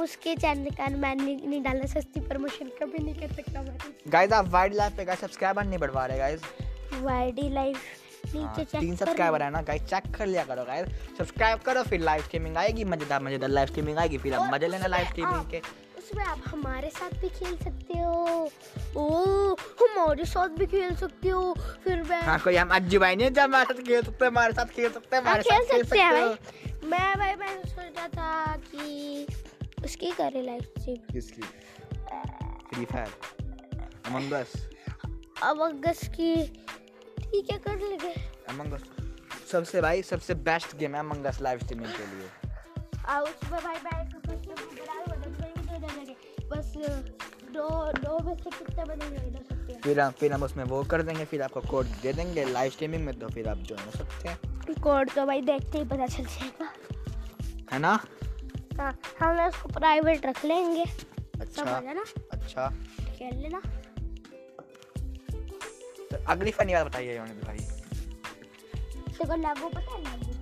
उसके 0.00 0.34
चैनल 0.36 0.70
का 0.76 0.88
मैं 0.96 1.14
नहीं, 1.16 1.36
नहीं 1.48 1.62
डाला 1.62 1.86
सस्ती 1.92 2.20
प्रमोशन 2.28 2.70
कभी 2.80 3.04
नहीं 3.04 3.14
कर 3.20 3.34
सकता 3.34 3.62
मैं 3.62 3.76
गाइस 4.12 4.32
आप 4.32 4.48
वाइल्ड 4.52 4.74
लाइफ 4.76 4.96
पे 4.96 5.04
गाइस 5.04 5.20
सब्सक्राइबर 5.20 5.64
नहीं 5.64 5.78
बढ़वा 5.78 6.06
रहे 6.06 6.18
गाइस 6.18 6.40
वाईडी 7.02 7.48
लाइफ 7.54 7.76
नीचे 8.24 8.38
हाँ, 8.38 8.64
चेक 8.64 8.80
तीन 8.80 8.96
सब्सक्राइबर 8.96 9.42
है 9.42 9.50
ना 9.50 9.62
गाइस 9.68 9.82
चेक 9.90 10.14
कर 10.16 10.26
लिया 10.26 10.44
करो 10.44 10.64
गाइस 10.64 10.88
सब्सक्राइब 11.18 11.60
करो 11.66 11.82
फिर 11.84 12.00
लाइव 12.00 12.22
स्ट्रीमिंग 12.22 12.56
आएगी 12.56 12.84
मज़ेदार 12.84 13.22
मज़ेदार 13.22 13.50
लाइव 13.50 13.68
स्ट्रीमिंग 13.68 13.98
आएगी 13.98 14.18
फिर 14.18 14.34
आप 14.34 14.52
मज़े 14.52 14.68
लेना 14.68 14.86
लाइव 14.86 15.06
स्ट्रीमिंग 15.06 15.50
के। 15.50 15.60
उसमें 15.98 16.24
आप 16.24 16.42
हमारे 16.46 16.90
साथ 16.90 17.18
भी 17.20 17.28
खेल 17.28 17.56
सकते 17.56 17.98
हो। 17.98 18.50
ओ 18.96 19.54
हमारे 19.80 20.24
साथ 20.24 20.58
भी 20.58 20.66
खेल 20.66 20.94
सकते 20.96 21.28
हो। 21.28 21.52
फिर 21.84 22.02
मैं 22.10 22.20
हाँ 22.22 22.38
कोई 22.40 22.56
हम 22.56 22.74
अज्जू 22.76 23.00
भाई 23.00 23.16
नहीं 23.16 23.30
जो 23.30 23.42
हमारे 23.42 23.74
साथ 23.74 23.82
खेल 23.86 24.02
सकते 24.02 24.24
हैं 24.24 24.30
हमारे 24.32 24.52
साथ 24.52 24.74
खेल 24.76 24.90
सकते 24.90 25.16
हैं 25.16 25.22
हाँ, 25.24 25.32
हमारे 25.32 25.42
साथ 25.42 25.72
खेल 25.72 25.84
सकते 25.84 25.98
हैं 25.98 26.12
भाई। 26.12 26.71
मैं 26.84 27.18
भाई 27.18 27.34
मैं 27.34 27.48
सोचा 27.64 28.06
था 28.08 28.56
कि 28.56 29.26
उसकी 29.84 30.10
करे 30.10 30.42
लाइव 30.42 30.62
स्ट्रीम 30.62 31.12
किसकी? 31.12 31.42
फ्री 32.74 32.84
फायर 32.84 33.10
अमंग 34.06 34.32
अस 34.32 34.52
अब 35.42 35.60
अगस्त 35.62 36.12
की 36.14 36.34
ठीक 37.18 37.50
है 37.52 37.58
कर 37.58 37.78
लेंगे 37.80 38.12
अमंग 38.48 38.72
अस 38.72 38.84
सबसे 39.52 39.80
भाई 39.80 40.02
सबसे 40.02 40.34
बेस्ट 40.34 40.76
गेम 40.76 40.94
है 40.94 41.00
अमंग 41.00 41.24
अस 41.24 41.40
लाइव 41.42 41.58
स्ट्रीमिंग 41.58 41.92
के 41.92 42.06
लिए। 42.06 42.28
आ, 43.06 43.20
उसमें 43.20 43.60
भाई 43.62 43.76
मैं 43.76 44.08
बस 44.08 44.28
दो 44.36 45.78
दे 45.78 46.16
बस 46.48 46.72
दो 47.52 47.68
दो 47.92 48.18
में 48.24 48.36
से 48.36 48.50
कितने 48.50 48.84
बनेंगे 48.84 49.80
फिर 49.82 50.00
हम 50.00 50.10
फिर 50.10 50.32
हम 50.32 50.42
उसमें 50.42 50.64
वो 50.64 50.82
कर 50.84 51.02
देंगे 51.02 51.24
फिर 51.24 51.42
आपको 51.42 51.60
कोड 51.60 51.86
दे 52.02 52.12
देंगे 52.12 52.44
लाइव 52.44 52.70
स्ट्रीमिंग 52.70 53.04
में 53.04 53.18
तो 53.18 53.28
फिर 53.28 53.48
आप 53.48 53.58
ज्वाइन 53.58 53.84
हो 53.86 53.90
सकते 53.90 54.28
हैं। 54.28 54.36
कोड 54.82 55.10
तो 55.10 55.26
भाई 55.26 55.40
देखते 55.40 55.78
ही 55.78 55.84
पता 55.84 56.06
चल 56.06 56.24
जाएगा। 56.24 56.71
है 57.72 57.78
ना? 57.78 58.04
हाँ 58.78 58.98
हम 59.20 59.48
उसको 59.48 59.68
प्राइवेट 59.68 60.26
रख 60.26 60.44
लेंगे। 60.44 60.84
अच्छा 61.40 61.80
ना? 61.80 62.04
अच्छा। 62.32 62.68
खेल 63.18 63.36
लेना। 63.36 63.62
तो 66.10 66.24
अगली 66.28 66.50
फनी 66.50 66.74
बात 66.74 66.86
बताइए 66.86 67.16
योनित 67.16 67.44
भाई। 67.44 67.58
देखो 67.58 69.34
लेगो 69.36 69.68
पता 69.68 69.92
है 69.92 70.00
लेगो 70.02 70.32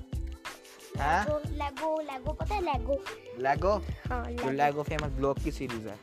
हैं? 1.00 1.24
लेगो 1.50 2.00
लेगो 2.00 2.32
पता 2.32 2.54
है 2.54 2.60
लेगो 2.62 2.94
लेगो 3.38 3.76
हाँ 4.08 4.24
जो 4.24 4.30
लेगो 4.30 4.50
लेगो 4.50 4.82
फ़ेमस 4.82 5.12
ब्लॉक 5.12 5.38
की 5.38 5.52
सीरीज़ 5.52 5.88
है। 5.88 5.98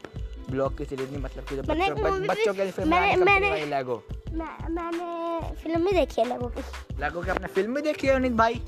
ब्लॉक 0.50 0.77
की 0.77 0.86
सीरीज़ 0.86 1.12
नहीं 1.12 1.22
मतलब 1.22 1.46
कि 1.46 1.55
जो 1.55 1.62
बच्चों 1.62 1.96
बच- 2.03 2.29
बच्चों 2.29 2.53
के 2.53 2.63
लिए 2.63 2.72
फ़िल्म 2.72 2.89
मैंने- 2.89 3.25
मैंने- 3.25 3.67
लेगो 3.67 4.03
मैं 4.31 4.69
मैंने 4.69 5.55
फ़िल्म 5.55 5.81
में 5.86 5.93
देखी 5.93 6.22
है 6.22 6.27
लेगो 6.27 6.48
की। 6.48 6.62
लेगो 7.00 7.22
की 7.22 7.29
आपने 7.29 7.48
फ़िल्म 7.48 7.74
भी 7.75 7.81
देखी 7.81 8.07
है 8.07 8.13
योनित 8.13 8.31
भाई? 8.31 8.62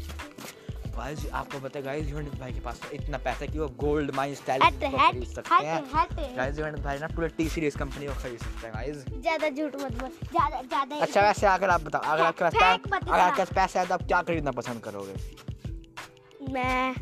गाइस 1.00 1.20
आपको 1.34 1.60
पता 1.60 1.80
है 1.80 1.84
गाइस 1.86 2.08
योनित 2.10 2.34
भाई 2.40 2.52
के 2.54 2.60
पास 2.62 2.80
तो 2.82 2.90
इतना 2.96 3.18
पैसा 3.26 3.46
कि 3.46 3.60
वो 3.60 3.68
गोल्ड 3.80 4.16
माइन 4.16 4.34
स्टाइल 4.36 4.62
खरीद 4.62 5.24
सकते 5.28 5.66
हैं। 5.66 5.84
गाइस 6.38 6.60
योनित 6.60 6.82
भाई 6.84 7.00
ना 7.00 7.08
पूरे 7.16 7.28
टी 7.38 7.48
सीरीज़ 7.50 7.78
कंपनी 7.78 8.08
को 8.08 8.14
खरीद 8.24 8.40
सकते 8.40 8.68
हैं 8.68 8.74
गाइस 8.76 8.98
ज़्यादा 9.22 9.50
झूठ 9.50 9.76
मत 9.84 9.94
बोल 10.02 10.10
ज़्यादा 10.10 10.62
ज़्यादा 10.62 10.96
अच्छा 10.98 11.22
वैसे 11.22 11.48
अगर 11.48 11.70
आप 11.70 11.82
बताओ 11.82 12.02
अगर 12.14 12.24
आपके 12.24 12.44
पास 12.44 12.54
अगर 12.96 13.20
आपके 13.20 13.38
पास 13.38 13.54
पैसा 13.56 13.80
है 13.80 13.86
तो 13.88 13.94
आप 13.94 14.04
क्या 14.08 14.22
खरीदना 14.22 14.52
पसंद 14.60 14.84
करोगे? 14.84 15.16
मैं 16.52 16.94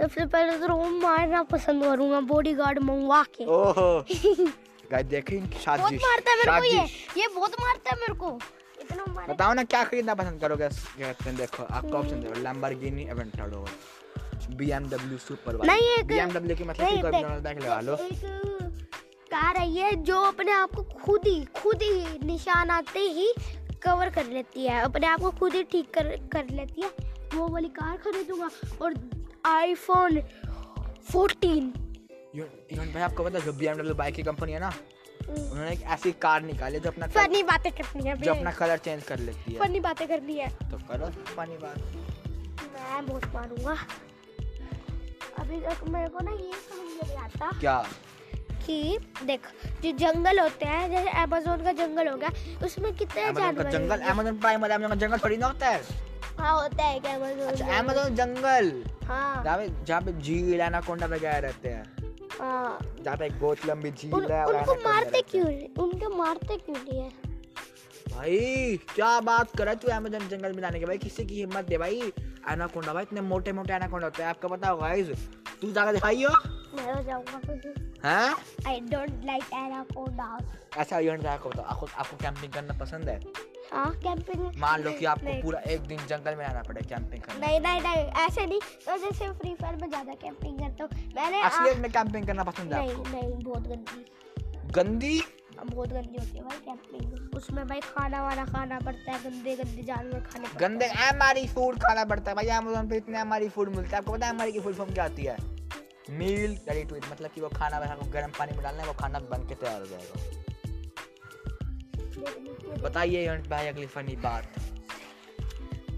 सबसे 0.00 0.26
पहले 0.26 0.58
तो 0.58 0.74
वो 0.74 0.88
मारना 1.00 1.42
पसंद 1.48 1.84
करूँगा 1.84 2.20
बॉडी 2.28 2.52
गार्ड 2.54 2.78
मंगवा 2.82 3.22
के। 3.34 3.44
ओहो। 3.46 3.88
गाइस 4.92 5.06
देखें 5.06 5.36
इनकी 5.36 5.58
बहुत 5.66 5.92
मारता 6.04 6.30
है 6.30 6.36
मेरे 6.36 6.50
को 6.50 6.64
ये। 6.66 6.84
ये 7.16 7.26
बहुत 7.34 7.60
मारता 7.60 7.90
है 7.90 7.96
मेरे 8.00 8.14
को। 8.20 8.30
बताओ 9.28 9.52
ना 9.52 9.64
क्या 9.64 9.84
खरीदना 9.84 10.14
पसंद 10.14 10.40
करोगे? 10.40 10.68
कहते 10.68 11.32
देखो 11.32 11.62
आपको 11.62 11.92
ऑप्शन 11.92 12.20
दो 12.20 12.42
लैम्बोर्गिनी 12.42 13.02
एवेंटाडोर 13.02 13.68
BMW 14.62 15.18
सुपर 15.18 15.66
नहीं, 15.66 15.82
एक- 15.82 16.32
BMW 16.32 16.58
की 16.58 16.64
मतलब 16.64 16.88
कि 16.88 16.96
देख- 16.96 17.64
लगा 17.64 17.80
लो 17.80 17.96
कार 19.32 19.56
है 19.56 19.96
जो 19.96 20.20
अपने 20.20 20.52
आप 20.52 20.70
को 20.70 20.82
खुद 20.82 21.20
ही 21.26 21.44
खुद 21.44 21.82
ही 21.82 22.26
निशान 22.26 22.70
आते 22.70 22.98
ही 22.98 23.34
कवर 23.82 24.10
कर 24.10 24.26
लेती 24.26 24.66
है। 24.66 24.80
अपने 24.80 25.06
आप 25.06 25.20
को 25.20 25.30
खुद 25.30 25.54
ही 25.54 25.62
ठीक 25.62 25.94
कर 25.94 26.16
कर 26.16 26.46
लेती 26.50 26.82
है। 26.82 26.90
वो 27.34 27.48
वाली 27.48 27.68
कार 27.68 27.96
खरीदूँगा। 27.96 28.50
और 28.82 28.94
आईफोन 29.44 30.20
14 31.12 31.72
यू 32.34 32.44
यून 32.72 32.86
भाई 32.86 33.02
आपको 33.02 33.24
पता 33.24 33.38
जो 33.38 33.52
BMW 33.52 33.94
बाइक 33.94 34.14
की 34.14 34.22
कंपनी 34.22 34.52
है 34.52 34.60
ना 34.60 34.72
उन्होंने 35.30 35.70
एक 35.72 35.82
ऐसी 35.94 36.12
कार 36.22 36.42
निकाली 36.42 36.80
जो 36.80 36.90
अपना 36.90 37.06
फनी 37.16 37.42
बातें 37.52 37.70
करनी 37.72 38.08
है 38.08 38.16
जो 38.22 38.34
अपना 38.34 38.52
कलर 38.52 38.78
चेंज 38.84 39.02
कर 39.04 39.18
लेती 39.18 39.52
है। 39.52 39.58
फनी 39.60 39.80
बातें 39.80 40.06
करनी 40.08 40.36
है। 40.36 40.48
तो 40.70 40.78
करो 40.88 41.10
फनी 41.34 41.56
बात। 41.56 41.78
मैं 42.74 43.06
बहुत 43.06 43.26
मारूँगा। 43.34 43.76
अभी 45.38 45.60
तक 45.60 45.84
मेरे 45.88 46.08
को 46.08 46.24
ना 46.24 46.30
ये 46.32 46.52
समझ 46.68 46.88
नहीं 47.02 47.16
आता 47.18 47.50
क्या? 47.60 47.82
कि 48.66 48.98
देख 49.26 49.46
जो 49.82 49.90
जंगल 49.98 50.40
होते 50.40 50.66
हैं 50.66 50.90
जैसे 50.90 51.10
अमेजोन 51.22 51.62
का 51.64 51.72
जंगल 51.78 52.08
हो 52.08 52.16
गया 52.16 52.30
उसमें 52.66 52.92
कितने 52.96 53.32
जानवर 53.32 53.70
जंगल? 53.70 54.00
अमेजोन 54.00 54.38
प्राइम 54.38 54.60
वाला 54.60 54.74
अमेजोन 54.74 54.98
जंगल 54.98 55.18
थोड़ी 55.24 55.36
ना 55.36 55.46
होता 55.46 55.68
है? 55.68 55.82
हाँ 56.38 56.52
होता 56.62 56.84
है 56.84 56.98
क्या 57.00 57.14
अमेजोन 57.14 57.46
अच्छा 57.48 57.78
अमेजोन 57.78 58.14
जंगल। 58.16 58.72
हाँ। 59.06 59.44
जहाँ 59.86 60.00
पे 60.02 60.12
झील 60.12 60.60
एनाकोंडा 60.60 61.06
वगैरह 61.06 61.38
रहते 61.46 61.68
हाँ। 61.68 61.84
जहाँ 62.40 63.16
पे 63.16 63.26
एक 63.26 63.40
बहुत 63.40 63.66
लंबी 63.66 63.90
झील 63.90 64.14
उन, 64.14 64.30
है 64.32 64.44
और 64.44 64.56
उनको 64.56 64.74
मारते 64.84 65.22
क्यों 65.22 65.46
उनके 65.84 66.06
मारते 66.16 66.56
क्यों 66.56 66.76
नहीं 66.76 67.00
है 67.00 67.08
भाई 68.12 68.76
क्या 68.94 69.20
बात 69.20 69.56
कर 69.56 69.64
रहा 69.64 69.74
है 69.74 69.80
तू 69.80 69.88
अमेजोन 69.88 70.28
जंगल 70.28 70.52
में 70.52 70.60
जाने 70.62 70.78
के? 70.78 70.86
भाई 70.86 70.98
किसी 70.98 71.24
की 71.24 71.34
हिम्मत 71.34 71.64
दे 71.64 71.78
भाई। 71.78 72.00
एनाकोंडा 72.50 72.92
भाई 72.92 73.02
इतने 73.02 73.20
मोटे 73.20 73.52
मोटे 73.52 73.72
एनाकोंडा 73.72 74.06
होते 74.06 74.22
हैं। 74.22 74.30
आपको 74.30 74.48
पता 74.48 74.68
होगा 74.68 74.88
गाइस 74.88 75.28
तू 75.60 75.70
जाकर 75.72 75.92
दिखाइयो 75.92 76.30
मैं 76.74 76.92
हो 76.94 77.02
जाऊँगा 77.02 77.38
तुझे 77.46 77.74
हैं। 78.04 78.34
आई 78.66 78.80
डोंट 78.80 79.24
लाइक 79.24 79.44
एनाकोंडास 79.54 80.56
ऐसा 80.76 80.98
ये 80.98 81.10
आपको 81.10 81.48
बताओ 81.48 81.64
आपको 81.64 81.86
आपको 81.96 82.16
कैंपिंग 82.16 82.52
करना 82.52 82.78
पसंद 82.78 83.08
है 83.08 83.16
हाँ? 83.16 83.32
कैंपिंग 83.72 84.50
मान 84.58 84.82
लो 84.82 84.92
कि 84.92 85.04
आपको 85.06 85.40
पूरा 85.42 85.60
एक 85.72 85.80
दिन 85.88 85.98
जंगल 86.08 86.34
में 86.36 86.44
रहना 86.44 86.62
पड़े 86.62 86.82
कैंपिंग 86.84 87.22
करने। 87.22 87.40
नहीं 87.40 87.60
नहीं 87.60 87.80
नहीं 87.82 88.06
ऐसे 88.24 88.46
नहीं। 88.46 88.60
तो 88.86 88.96
जैसे 88.98 89.30
फ्री 89.32 89.54
फायर 89.54 89.76
में 89.76 89.88
ज़्यादा 89.88 90.14
कैंपिंग 90.22 90.58
करता 90.58 90.84
हूँ। 90.84 91.12
मैंने 91.16 91.42
असलियत 91.42 91.78
में 91.78 91.90
कैंपिंग 91.92 92.26
करना 92.26 92.44
पसंद 92.44 92.74
है 92.74 92.80
नहीं 92.80 92.90
आपको? 92.90 93.10
नहीं 93.10 93.44
बहुत 93.44 93.68
गंदी। 93.68 94.04
गंदी? 94.72 95.20
बहुत 95.60 95.88
गंदी 95.88 96.18
होती 96.18 96.38
है 96.38 96.42
भाई 96.44 96.58
कैंपिंग 96.66 97.36
उसमें 97.36 97.66
भाई 97.68 97.80
खाना 97.82 98.22
वाना 98.22 98.44
खाना 98.46 98.78
पड़ता 98.80 99.12
है 99.12 99.22
गंदे 99.24 99.56
गंदे 99.56 99.82
जानवर 99.82 100.20
खाने 100.20 100.44
पड़ते 100.44 100.64
गंदे 100.64 100.86
हमारी 100.88 101.46
फ़ूड 101.48 101.78
खाना 101.82 102.04
पड़ता 102.04 102.30
है 102.30 102.34
भाई 102.36 102.46
अमेजोन 102.58 102.88
पे 102.88 102.96
इतने 102.96 103.18
हमारी 103.18 103.48
फ़ूड 103.48 103.74
मिलता 103.76 103.90
है। 103.90 103.98
आपको 103.98 104.12
पता 104.12 104.26
है 104.26 104.32
हमारी 104.32 104.52
की 104.52 104.60
फ़ूड 104.60 104.74
फॉर्म 104.74 104.92
क्या 104.94 105.04
आती 105.04 105.24
है? 105.24 105.36
मील 106.10 106.58
रेडी 106.68 106.84
टू 106.84 106.96
ईट 106.96 107.04
मतलब 107.12 107.30
कि 107.30 107.40
वो 107.40 107.48
खाना 107.56 107.78
वैसा 107.78 108.10
गर्म 108.12 108.30
पानी 108.38 108.52
में 108.52 108.62
डालना 108.62 108.82
है 108.82 108.88
वो 108.88 108.94
खाना 109.00 109.18
बन 109.30 109.46
के 109.48 109.54
तैयार 109.56 109.80
हो 109.80 109.86
जाएगा। 109.86 110.18
हैं। 110.18 110.49
बताइए 112.82 113.26
भाई 113.50 113.66
अगली 113.68 113.86
फनी 113.86 114.16
बात। 114.16 114.58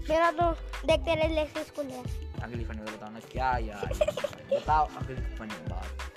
मेरा 0.09 0.31
तो 0.31 0.51
देखते 0.87 1.15
रहे 1.15 1.45
स्कूल 1.63 1.85
है 1.85 2.03
अगली 2.43 2.63
फनी 2.65 2.81
बात 2.81 2.95
बताओ 2.95 3.09
ना 3.11 3.19
क्या 3.31 3.51
यार? 3.57 3.93
बताओ 4.53 4.87
अगली 4.97 5.21
फनी 5.37 5.59
बात। 5.69 6.11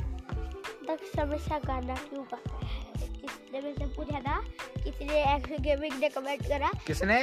तक 0.88 1.20
हमेशा 1.20 1.58
गाना 1.58 1.94
क्यों 1.94 2.24
गाता 2.24 2.56
है? 2.56 2.84
किसने 3.20 3.60
मेरे 3.60 3.72
से 3.74 3.86
पूछा 3.96 4.20
था 4.20 4.40
किसने 4.84 5.22
एक्स 5.34 5.60
गेमिंग 5.60 5.98
ने 6.00 6.08
कमेंट 6.08 6.42
करा? 6.48 6.70
किसने? 6.86 7.22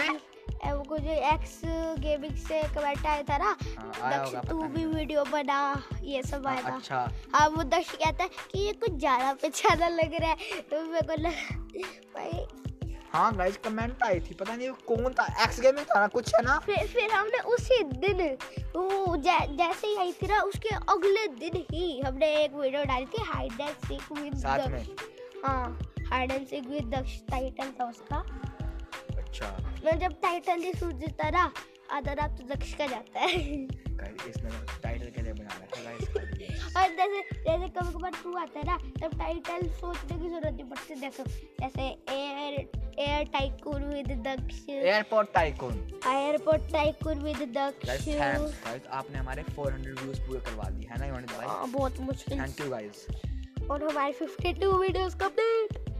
वो 0.63 0.83
कुछ 0.89 1.03
एक्स 1.03 1.59
गेमिंग 1.99 2.35
से 2.37 2.61
कमेंट 2.75 3.05
आया 3.05 3.23
था 3.23 3.37
ना? 3.37 3.55
हाँ, 3.77 4.11
दक्ष 4.13 4.49
तू 4.49 4.61
भी 4.63 4.85
वीडियो 4.85 5.23
बना 5.31 5.59
ये 6.03 6.23
सब 6.23 6.47
आया 6.47 6.61
हाँ, 6.61 6.71
था। 6.71 6.75
अच्छा। 6.75 7.11
हाँ 7.35 7.47
वो 7.49 7.63
दक्ष 7.63 7.91
कहता 7.95 8.23
है 8.23 8.29
कि 8.51 8.59
ये 8.59 8.73
कुछ 8.73 8.97
ज़्यादा 8.99 9.33
पेचाना 9.41 9.87
लग 9.87 10.13
रहा 10.21 10.29
है 10.29 10.61
तो 10.71 10.81
मेरे 10.91 11.07
को 11.07 11.21
लगा 11.21 11.81
भाई 12.15 12.45
हाँ 13.13 13.35
गाइस 13.37 13.57
कमेंट 13.65 14.03
आई 14.03 14.19
थी 14.19 14.33
पता 14.33 14.55
नहीं 14.55 14.69
वो 14.69 14.77
कौन 14.87 15.13
था 15.13 15.25
एक्स 15.43 15.59
गेमिंग 15.61 15.85
था 15.85 15.99
ना 15.99 16.07
कुछ 16.13 16.33
है 16.35 16.41
ना? 16.45 16.57
फिर 16.65 16.87
फिर 16.87 17.11
हमने 17.11 17.39
उसी 17.53 17.83
दिन 17.83 18.21
वो 18.75 19.15
जै, 19.17 19.37
जैसे 19.57 19.87
ही 19.87 19.95
आई 19.97 20.11
थी 20.21 20.27
ना 20.27 20.39
उसके 20.43 20.69
अगले 20.93 21.27
दिन 21.39 21.63
ही 21.71 21.99
हमने 21.99 22.33
एक 22.43 22.53
वीडियो 22.55 22.83
डाली 22.83 23.05
थी 23.05 23.23
हाइड 23.23 23.59
एंड 23.61 23.75
सीक 23.87 24.11
विद 24.11 24.37
साथ 24.37 24.67
में? 24.69 24.85
हाँ 25.45 25.79
hide 26.09 26.31
and 26.31 26.47
seek 26.47 26.67
with 26.69 26.89
Daksh 26.95 27.19
title 27.29 27.71
था 27.79 27.89
उसका। 27.89 28.23
अच्छा। 29.17 29.57
मैं 29.85 29.97
जब 29.99 30.19
टाइटल 30.21 30.63
ही 30.63 30.73
सूझता 30.73 31.29
ना 31.29 31.51
आधा 31.91 32.13
रात 32.13 32.37
तो 32.39 32.47
दक्ष 32.55 32.73
का 32.73 32.87
जाता 32.87 33.19
है। 33.19 33.37
गाइस 33.97 34.27
इसने 34.27 34.49
टाइटल 34.83 35.09
के 35.15 35.21
लिए 35.21 35.33
बना 35.33 35.57
रखा 35.63 35.79
है 35.79 35.85
गाइस 35.85 36.32
और 36.77 36.89
जैसे 36.97 37.21
जैसे 37.47 37.67
कभी 37.77 37.91
कभार 37.93 38.11
तू 38.23 38.35
आता 38.37 38.59
है 38.59 38.65
ना 38.65 38.77
तब 39.01 39.17
टाइटल 39.19 39.67
सोचने 39.81 40.17
की 40.19 40.29
ज़रूरत 40.29 40.53
नहीं 40.53 40.65
पड़ती 40.69 40.95
देखो 41.01 41.23
जैसे 41.59 41.83
air 42.15 42.53
air 42.99 43.23
tycoon 43.33 43.83
with 43.93 44.11
Daksh 44.27 44.63
airport 44.69 45.33
tycoon 45.33 45.77
airport 46.13 46.71
tycoon 46.71 47.21
with 47.23 47.41
Daksh 47.57 48.07
guys 48.09 48.87
आपने 48.91 49.17
हमारे 49.17 49.43
400 49.59 50.01
व्यूज़ 50.01 50.21
पूरे 50.27 50.39
करवा 50.39 50.69
दिए 50.69 50.89
है 50.91 50.99
ना 50.99 51.05
यूनिट 51.05 51.31
भाई? 51.31 51.47
हाँ, 51.47 51.67
बहुत 51.71 51.99
मुश्किल। 52.09 52.39
थैंक 52.39 52.59
यू 52.59 52.69
गाइस 52.69 53.07
और 53.71 53.83
हमारे 53.83 54.13
52 54.21 54.73
वीडियोस 54.79 55.15
कंप्लीट 55.23 55.92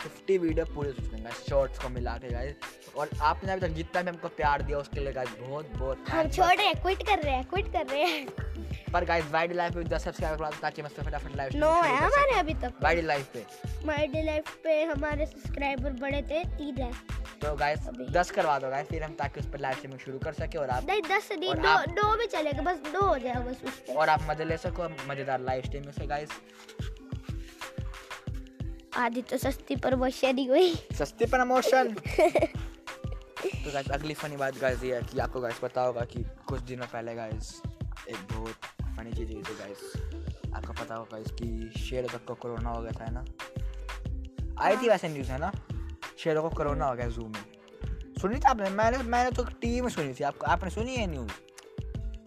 50 0.00 0.38
वीडियो 0.38 0.64
पूरे 0.74 0.90
हैं 0.90 1.30
शॉर्ट्स 1.48 1.78
को 1.78 1.88
मिला 1.88 2.16
के 2.18 2.28
गाइस 2.28 2.94
और 2.96 3.10
आपने 3.22 3.52
अभी 3.52 3.60
तक 3.60 3.74
जितना 3.74 4.02
भी 4.02 4.08
हमको 4.08 4.28
प्यार 4.36 4.62
दिया 4.62 4.78
उसके 4.78 5.00
लिए 5.00 5.12
गाइस 5.12 5.28
बहुत 5.40 5.66
बहुत 5.76 6.10
हम 6.10 6.28
छोड़ 6.28 6.54
रहे 6.54 6.66
हैं 6.66 6.80
क्विट 6.82 7.02
कर 7.08 7.18
रहे 7.18 7.34
हैं 7.34 7.44
क्विट 7.50 7.72
कर 7.72 7.86
रहे 7.86 8.04
हैं। 8.04 8.26
पर 8.92 9.04
गाइस 9.04 9.24
वाइड 9.32 9.52
लाइफ 9.52 9.74
पे 9.74 9.84
10 9.84 10.04
सब्सक्राइबर 10.04 10.36
करवा 10.36 10.50
दो 10.50 10.60
ताकि 10.62 10.82
मैं 10.82 10.90
फटाफट 10.98 11.36
लाइव 11.36 11.56
नो 11.56 11.70
है 11.82 11.96
हमारे 11.96 12.38
अभी 12.38 12.54
तक। 12.62 12.82
वाइड 12.82 13.04
लाइफ 13.04 13.32
पे। 13.34 13.44
माय 13.86 14.06
डे 14.06 14.22
लाइफ 14.22 14.54
पे 14.64 14.82
हमारे 14.84 15.26
सब्सक्राइबर 15.26 15.92
बड़े 16.00 16.22
थे 16.30 16.44
तीन 16.56 16.76
है। 16.76 16.92
तो 17.42 17.54
गाइस। 17.56 17.88
10 18.12 18.30
करवा 18.30 18.58
दो 18.58 18.70
गाइस 18.70 18.88
फिर 18.88 19.02
हम 19.02 19.14
ताकि 19.14 19.40
उस 19.40 19.46
पर 19.46 19.60
लाइव 19.60 19.76
स्ट्रीमिंग 19.76 20.00
शुरू 20.00 20.18
कर 20.18 20.32
सके 20.32 20.58
और 20.58 20.70
आप 20.70 20.86
नहीं 20.86 21.02
दस 21.02 21.28
नहीं 21.32 21.50
और 21.50 21.86
दो 21.86 22.02
दो 22.02 22.16
भी 22.18 22.26
चलेगा 22.28 22.62
बस 22.62 22.78
दो 22.92 23.06
हो 23.06 23.18
जाएगा 23.18 23.40
बस 23.40 23.62
उस 23.64 23.78
पे। 23.78 23.94
और 23.94 24.08
आप 24.08 24.26
मज़े 24.30 24.44
ले 24.44 24.56
सको 24.58 24.88
मज़ेदार 25.08 25.40
लाइव 25.40 25.62
स्ट्रीमिंग 25.64 25.92
से 25.92 26.06
गाइस 26.06 26.30
आधी 28.96 29.22
तो 29.22 29.38
सस्ती 29.38 29.76
पर 29.76 29.94
वो 29.94 30.10
शरी 30.10 30.44
हुई। 30.44 30.74
सस्ती 30.74 31.24
प्रमोशन 31.24 31.94
तो 33.44 33.72
गाइस 33.72 33.90
अगली 33.90 34.14
फनी 34.14 34.36
बात 34.36 34.58
गाइस 34.58 34.84
ये 34.84 34.94
है 34.94 35.02
कि 35.02 35.18
आपको 35.18 35.40
गाइस 35.40 35.58
पता 35.58 35.82
होगा 35.82 36.00
कि 36.00 36.24
कुछ 36.46 36.60
दिनों 36.60 36.86
पहले 36.86 37.14
गाइस 37.14 37.62
एक 38.08 38.16
बहुत 38.32 38.54
फनी 38.82 39.12
चीज़ 39.12 39.32
हुई 39.32 39.42
थी 39.42 39.54
गाइस 39.54 39.92
आपको 40.54 40.72
पता 40.72 40.94
होगा 40.94 41.18
गाइस 41.18 41.30
कि 41.30 41.80
शेर 41.80 42.06
तक 42.06 42.24
को 42.24 42.34
कोरोना 42.34 42.68
हो 42.68 42.82
गया 42.82 42.92
था 42.92 43.10
ना? 43.10 43.24
आई 44.58 44.76
थी 44.76 44.88
वैसे 44.88 45.08
न्यूज़ 45.08 45.30
है 45.30 45.38
ना? 45.38 45.52
शेरों 46.18 46.42
को 46.42 46.48
कोरोना 46.48 46.86
हो 46.86 46.94
गया 46.94 47.06
जू 47.06 47.26
में। 47.26 47.44
सुनी 48.20 48.36
थी 48.36 48.42
आपने? 48.46 48.70
मैंने 48.70 48.98
मैंने 48.98 49.30
तो 49.30 49.44
टीवी 49.44 49.80
में 49.80 49.88
सुनी 49.88 50.14
थी। 50.14 50.24
आपको 50.24 50.46
आपने 50.46 50.70
सुनी 50.70 50.96
है 50.96 51.06
न्यूज़ 51.06 51.32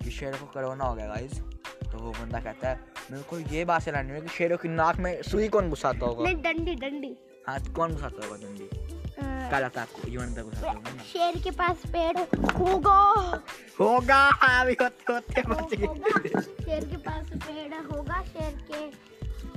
कि 0.04 0.12
शेरों 0.12 0.38
को 0.38 0.46
कोरोना 0.46 0.86
हो 0.86 0.94
गया 0.94 1.08
गाइस 1.08 1.40
तो 1.92 1.98
वो 1.98 2.12
बंदा 2.12 2.40
कहता 2.40 2.70
है 2.70 2.93
मेरे 3.12 3.24
को 3.30 3.40
ये 3.54 3.64
बात 3.66 3.82
चलानी 3.84 4.12
है 4.14 4.22
कि 4.22 4.28
शेरों 4.38 4.58
की 4.58 4.70
नाक 4.70 4.98
में 5.06 5.22
सुई 5.24 5.48
कौन 5.56 5.70
घुसाता 5.70 6.06
होगा? 6.06 6.24
नहीं 6.24 6.36
डंडी 6.44 6.76
डंडी। 6.84 7.16
हाँ 7.48 7.60
कौन 7.76 7.94
घुसाता 7.94 8.26
होगा 8.28 8.38
डंडी? 8.44 8.70
लगता 9.54 9.82
है 9.82 9.88
आपको? 9.88 10.08
युवन 10.12 10.34
तक 10.34 10.44
घुसाता 10.44 10.72
होगा 10.72 11.04
शेर 11.12 11.42
के 11.44 11.52
पास 11.58 11.82
पेड़ 11.94 12.18
होगा। 12.58 12.98
होगा 13.80 14.24
अभी 14.50 14.76
होते 14.82 15.14
होते 15.14 15.42
बच 15.50 15.80
होगा। 15.82 16.18
गए 16.20 16.42
शेर 16.42 16.86
के 16.92 16.98
पास 17.08 17.30
पेड़ 17.46 17.74
होगा 17.92 18.22
शेर 18.32 18.56
के 18.72 18.90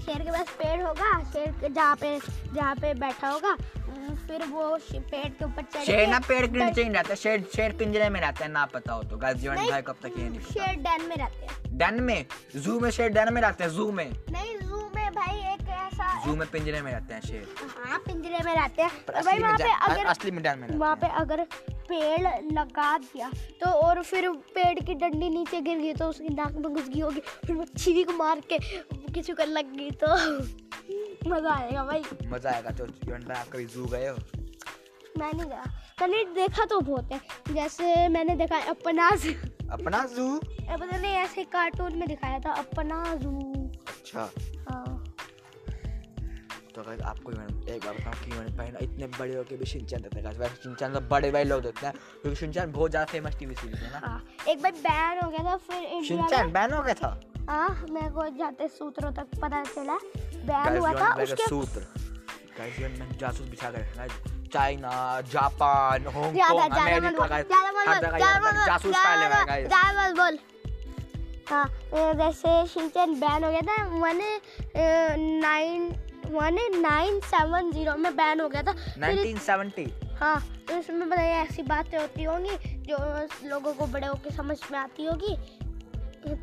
शेर 0.04 0.22
के 0.22 0.30
पास 0.30 0.50
पेड़ 0.58 0.80
होगा 0.82 1.12
शेर 1.32 1.50
के 1.60 1.68
जहाँ 1.72 1.96
पे 2.00 2.18
जहाँ 2.54 2.74
पे 2.82 2.92
बैठा 3.00 3.28
होगा 3.28 3.56
फिर 4.26 4.44
वो 4.50 4.76
पेड़ 4.92 5.28
के 5.28 5.44
ऊपर 5.44 5.62
चढ़ 5.62 5.84
शेर 5.84 6.06
ना 6.08 6.18
पेड़ 6.28 6.46
के 6.46 6.64
नीचे 6.64 6.82
ही 6.84 6.88
रहता 6.88 7.08
है 7.10 7.16
शेर 7.16 7.44
शेर 7.56 7.72
पिंजरे 7.78 8.08
में 8.10 8.20
रहता 8.20 8.44
है 8.44 8.50
ना 8.52 8.64
पता 8.74 8.92
हो 8.92 9.02
तो। 9.02 9.16
गाइस 9.16 9.36
जीवन। 9.38 9.56
भाई 9.70 9.82
कब 9.86 9.96
तक 10.02 10.18
ये 10.18 10.28
नहीं 10.28 10.40
शेर 10.52 10.74
डैन 10.82 11.08
में 11.08 11.16
रहते 11.16 11.46
हैं। 11.46 11.65
डन 11.76 12.00
में? 12.02 12.24
जू 12.56 12.78
में 12.80 12.90
शेर 12.90 13.08
डन 13.12 13.32
में 13.34 13.40
रहते 13.42 13.64
हैं 13.64 13.70
जू 13.70 13.90
में? 13.92 14.10
नहीं 14.30 14.58
जू 14.58 14.76
में 14.94 15.10
भाई 15.14 15.38
एक 15.52 15.68
ऐसा 15.68 16.24
जू 16.24 16.34
में 16.36 16.46
पिंजरे 16.50 16.80
में 16.82 16.90
रहते 16.92 17.14
हैं 17.14 17.20
शेर। 17.22 17.46
हाँ 17.84 17.98
पिंजरे 18.06 18.38
में 18.44 18.54
रहते 18.54 18.82
हैं। 18.82 18.90
पर 19.06 19.22
भाई 19.24 19.38
वहाँ 19.38 19.58
पे 19.58 19.70
अगर 19.90 20.06
असली 20.06 20.30
में 20.30 20.42
डन 20.42 20.58
में 20.58 20.68
वहाँ 20.68 20.96
पे 20.96 21.06
अगर 21.20 21.42
पेड़ 21.88 22.20
लगा 22.52 22.96
दिया 22.98 23.30
तो 23.60 23.70
और 23.70 24.02
फिर 24.02 24.28
पेड़ 24.54 24.78
की 24.78 24.94
डंडी 24.94 25.28
नीचे 25.30 25.60
गिर 25.60 25.78
गई 25.78 25.92
तो 25.94 26.08
उसकी 26.08 26.34
नाक 26.34 26.54
में 26.54 26.72
घुस 26.72 26.88
गई 26.88 27.00
होगी 27.00 27.20
फिर 27.46 27.56
वो 27.56 27.64
छीक 27.78 28.10
मार 28.18 28.40
के 28.52 28.58
किसी 29.12 29.32
को 29.32 29.44
लग 29.44 29.76
गई 29.76 29.90
तो 30.02 30.14
मज़ा 31.30 31.52
आएगा 31.52 31.84
भाई। 31.84 32.02
मज़ा 32.26 32.50
आएगा 32.50 32.70
तो 32.70 32.84
आप 32.84 33.48
कभी 33.52 33.64
जू 33.66 33.86
गए 33.86 34.08
हो? 34.08 34.16
मैं 35.18 35.32
नहीं 35.32 35.46
गया। 35.46 35.64
मैंने 36.00 36.24
देखा 36.34 36.64
तो 36.64 36.80
बहुत 36.80 37.12
है। 37.12 37.20
जैसे 37.54 38.08
मैंने 38.08 38.34
देखा 38.36 38.58
अपना 38.70 39.10
अपना 39.72 40.04
जू। 40.06 40.28
पता 40.38 40.96
नहीं 40.96 41.14
ऐसे 41.14 41.44
कार्टून 41.52 41.96
में 41.98 42.08
दिखाया 42.08 42.38
था 42.40 42.52
अपना 42.54 43.02
जू। 43.14 43.30
अच्छा। 43.88 44.30
हाँ। 44.68 45.02
तो 46.74 46.82
अगर 46.82 47.02
आपको 47.02 47.32
मैंने 47.32 47.74
एक 47.74 47.84
बार 47.84 47.94
बताऊँ 47.94 48.24
कि 48.24 48.30
मैंने 48.30 48.56
पहले 48.56 48.84
इतने 48.84 49.06
बड़े 49.18 49.34
होकर 49.34 49.56
भी 49.56 49.66
शिनचैन 49.66 50.02
देखते 50.02 50.20
हैं 50.20 50.38
वैसे 50.38 50.62
शिनचैन 50.62 50.92
तो 50.94 51.00
बड़े 51.08 51.30
बड़े 51.30 51.44
लोग 51.44 51.62
देखते 51.62 51.86
हैं 51.86 51.94
क्योंकि 51.94 52.36
शिनचैन 52.36 52.72
बहुत 52.72 52.90
ज़्यादा 52.90 53.06
फ़ेमस 53.12 53.38
टीवी 53.38 53.54
सीरीज़ 53.54 53.76
है 53.76 53.90
ना। 53.92 54.06
हाँ 54.06 54.22
एक 54.48 54.62
बार 54.62 54.72
बैन 54.72 55.22
हो 55.24 55.30
गया 55.30 55.44
था 55.44 55.56
फिर 55.58 56.02
शिनचैन 56.04 56.44
में 56.44 56.52
बैन 56.52 56.72
हो 56.72 56.82
गया 56.82 56.94
था? 56.94 57.20
हाँ 57.50 57.86
मेरे 57.90 58.08
को 58.10 58.28
जाते 58.38 58.68
सूत्रों 58.68 59.12
तक 59.12 59.40
पता 59.42 59.62
चला 59.64 59.96
बैन 60.44 60.78
हुआ 60.78 60.92
था 60.92 61.14
उसके 61.22 61.48
सूत्र? 61.48 61.86
गाइस 62.58 62.80
वांट 62.80 63.18
जासूस 63.18 63.48
बिछा 63.48 63.70
कर 63.70 63.80
है 63.80 64.08
China 64.52 65.20
Japan 65.32 66.06
Hong Kong 66.14 66.58
America 66.72 67.26
guys 67.26 67.46
हर 67.88 68.40
बोल 68.42 68.64
जासूस 68.66 68.96
हुए 68.96 69.44
गाइस 69.46 69.68
हाँ 71.50 71.66
जैसे 71.94 72.66
शिनचैन 72.66 73.14
बैन 73.20 73.44
हो 73.44 73.50
गया 73.50 73.60
था 73.60 73.84
one 73.98 74.20
nine 75.40 75.88
one 76.32 76.58
nine 76.80 77.20
seven 77.24 77.70
zero 77.72 77.96
में 77.96 78.16
बैन 78.16 78.40
हो 78.40 78.48
गया 78.48 78.62
था 78.62 78.72
फिर 78.72 79.22
1970 79.34 79.90
हाँ 80.20 80.40
तो 80.68 80.76
इसमें 80.78 81.08
बताइए 81.08 81.32
ऐसी 81.32 81.62
बातें 81.62 81.98
होती 81.98 82.24
होंगी 82.24 82.56
जो 82.88 82.96
लोगों 83.48 83.72
को 83.74 83.86
बड़े 83.86 84.06
होकर 84.06 84.30
समझ 84.30 84.58
में 84.72 84.78
आती 84.78 85.04
होगी। 85.04 85.36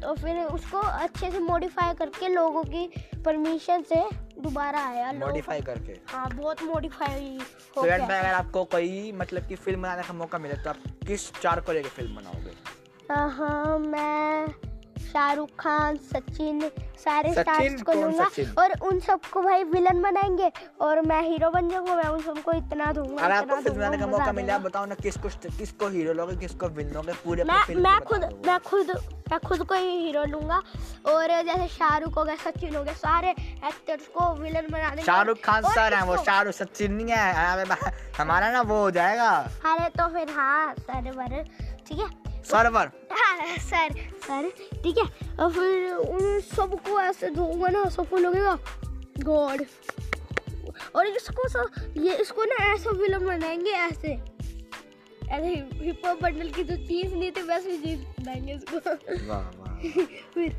तो 0.02 0.14
फिर 0.16 0.38
उसको 0.44 0.78
अच्छे 0.78 1.32
से 1.32 1.40
मॉडिफाई 1.40 1.94
करके 1.94 2.28
लोगों 2.28 2.64
की 2.64 2.86
परमिशन 3.26 3.84
से 3.90 4.02
दोबारा 4.44 4.80
आया 4.86 5.12
मॉडिफाई 5.16 5.62
करके। 5.62 6.00
हाँ 6.08 6.30
बहुत 6.32 6.64
मॉडिफाई 6.64 7.38
हो 7.38 7.82
तो 7.82 7.84
गया। 7.84 7.96
अगर 7.96 8.34
आपको 8.34 8.64
कोई 8.66 9.12
मतलब 9.12 9.48
कि 9.48 9.56
फ़िल्म 9.56 9.82
बनाने 9.82 10.04
का 10.04 10.14
मौका 10.14 10.38
मिले 10.38 10.56
तो 10.64 10.70
आप 10.70 10.84
किस 11.08 11.32
चार 11.34 11.62
को 11.62 11.72
लेके 11.72 11.90
फ़िल्म 11.90 12.16
बनाओगे? 12.16 12.52
हाँ 13.12 13.78
मैं 13.80 14.48
शाहरुख 15.14 15.50
खान 15.60 15.98
सचिन 15.98 16.62
सारे 17.04 17.34
स्टार्स 17.34 17.82
को 17.82 17.94
लूँगा 17.94 18.28
और 18.62 18.72
उन 18.82 19.00
सबको 19.00 19.42
भाई 19.42 19.64
विलन 19.64 20.02
बनाएँगे 20.02 20.52
और 20.82 21.02
मैं 21.02 21.22
हीरो 21.22 21.50
बन 21.50 21.70
जाऊँगा 21.70 21.96
मैं 21.96 22.04
उन 22.04 22.22
सबको 22.22 22.52
इतना 22.52 22.92
दूँगा 22.94 23.24
अगर 23.24 23.34
आपको 23.34 23.56
फ़िल्म 23.56 23.78
बनाने 23.78 23.98
का 23.98 24.08
मौका 24.08 24.32
मिले 24.32 24.58
बताओ 24.58 24.86
ना 24.86 24.96
किसको 24.96 25.30
किसको 25.58 25.88
हीरो 25.88 26.14
लोगे 26.14 26.36
किसको 26.36 26.68
विलन 26.68 26.94
लोगे 26.94 27.14
पूरे 27.26 27.44
मैं 27.44 27.76
मैं 27.76 28.00
खुद 28.00 28.26
मैं 28.48 28.60
खुद 28.60 28.92
मैं 29.32 29.40
खुद 29.40 29.64
को 29.64 29.76
ही 29.76 29.98
हीरो 30.00 30.24
लूँगा 30.24 30.62
और 31.06 31.28
जैसे 31.44 31.68
शाहरुख 31.68 32.18
हो 32.18 32.24
गया 32.24 32.36
सचिन 32.36 32.76
हो 32.76 32.84
गया 32.84 32.94
सारे 32.94 33.30
एक्टर्स 33.30 34.08
को 34.08 34.34
विलन 34.34 34.68
बना 34.72 34.90
देंगे 34.90 35.04
शाहरुख 35.04 35.38
खान 35.44 35.62
सर 35.70 35.94
हैं 35.94 36.04
वो 36.04 36.18
शाहरुख 36.18 36.54
सचिन 36.54 36.94
नहीं 36.94 37.08
है 37.10 37.66
हमारा 38.18 38.52
ना 38.52 38.62
वो 38.62 38.82
हो 38.82 38.92
जाएगा। 38.92 39.30
अरे 39.66 39.90
तो 39.90 40.08
फिर 40.08 40.36
हाँ 40.36 40.74
सर 40.80 41.44
ठीक 41.88 42.00
है? 42.00 42.23
सर्वर 42.46 42.92
हाँ 43.12 43.58
सर 43.60 43.94
सर 44.24 44.50
ठीक 44.84 44.98
है 44.98 45.04
और 45.40 45.52
फिर 45.54 45.92
उन 45.94 46.40
सबको 46.56 47.00
ऐसे 47.02 47.30
दूँगा 47.32 47.68
ना 47.70 47.84
सबको 47.90 48.18
लगेगा 48.18 48.58
गॉड 49.24 49.66
और 50.96 51.08
इसको 51.08 51.48
सब 51.50 51.94
ये 51.98 52.16
इसको 52.22 52.44
ना 52.46 52.56
ऐसा 52.74 52.92
विलन 52.92 53.26
बनाएँगे 53.26 53.72
ऐसे 53.72 54.14
ऐसे 55.24 55.54
हिप 55.84 56.06
हॉप 56.06 56.22
बंडल 56.22 56.50
की 56.52 56.64
जो 56.64 56.76
चीज़ 56.78 57.16
नहीं 57.16 57.32
थी 57.32 57.42
वैसे 57.44 57.78
चीज़ 57.78 58.00
बनाएँगे 58.20 58.54
इसको 58.54 58.78
वाह 59.28 59.50
वाह 59.60 59.78
फिर 60.34 60.56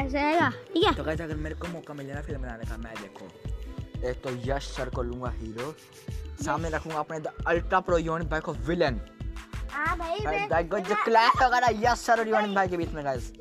ऐसा 0.00 0.20
आएगा 0.20 0.50
ठीक 0.72 0.84
है 0.84 0.94
तो 0.94 1.04
कैसे 1.04 1.22
अगर 1.22 1.36
मेरे 1.36 1.54
को 1.54 1.68
मौका 1.68 1.94
मिले 1.94 2.14
ना 2.14 2.22
फ़िल्म 2.22 2.42
बनाने 2.42 2.70
का 2.70 2.76
मैं 2.78 2.94
देखो 3.02 4.08
एक 4.08 4.22
तो 4.22 4.30
यश 4.46 4.68
सर 4.68 4.88
को 4.90 5.02
लूँगा 5.02 5.30
हीरो 5.32 5.74
सामने 6.44 6.70
रखूँगा 6.70 6.98
अपने 6.98 7.18
द 7.20 7.32
अल्ट्रा 7.46 7.80
प्रो 7.80 7.98
यूनिट 7.98 8.28
भाई 8.28 8.40
को 8.40 8.52
विलन 8.62 9.00
हाँ 9.74 9.96
भाई 9.98 10.18
मैं- 10.26 10.50
गाइस 10.50 10.86
जो 10.88 10.94
क्लैश 11.04 11.42
होगा 11.42 11.60
ना 11.60 11.68
यश 11.82 11.98
सर 11.98 12.20
और 12.20 12.28
यूनिट 12.28 12.54
भाई 12.56 12.68
के 12.68 12.76
बीच 12.76 12.92
में 12.92 13.04
गाइस 13.04 13.32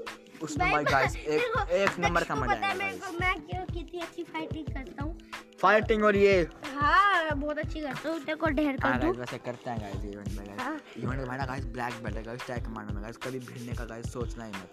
भाई 0.60 0.84
गाइस 0.84 1.16
एक 1.16 1.70
एक 1.72 2.00
नंबर 2.00 2.24
का 2.24 2.36
मज़ा 2.36 2.54
है 2.54 2.80
आएगा 2.82 3.12
मैं 3.20 3.34
क्यों 3.42 3.66
कितनी 3.66 4.00
अच्छी 4.00 4.24
फाइटिंग 4.24 4.66
करता 4.68 5.04
हूँ? 5.04 5.18
फाइटिंग 5.62 6.04
और 6.04 6.16
ये। 6.16 6.34
हाँ 6.76 7.36
बहुत 7.36 7.58
अच्छी 7.58 7.80
करता 7.82 8.10
हूँ 8.10 8.20
को 8.36 8.48
ढेर 8.50 8.78
हाँ 8.84 8.92
कर 8.92 9.00
दूँ। 9.00 9.14
गाइस 9.14 9.20
वैसे 9.20 9.38
करते 9.38 9.70
हैं 9.70 9.80
गाइस 9.82 10.04
भाई 10.38 10.46
गाइस 10.48 10.60
हाँ। 10.62 10.80
यूनिट 10.98 11.28
भाई 11.28 11.38
गाइस 11.46 11.66
ब्लैक 11.66 12.04
बेल्ट 12.04 12.18
है 12.18 12.24
गाइस 12.24 12.42
टैग 12.48 12.68
मारने 12.68 12.94
में 12.94 13.02
गाइस 13.04 13.18
कभी 13.18 13.40
भिड़ने 13.40 13.74
का 13.74 13.86
गाइस 13.86 14.12
सोचना 14.14 14.46
ही 14.46 14.52
मत 14.52 14.72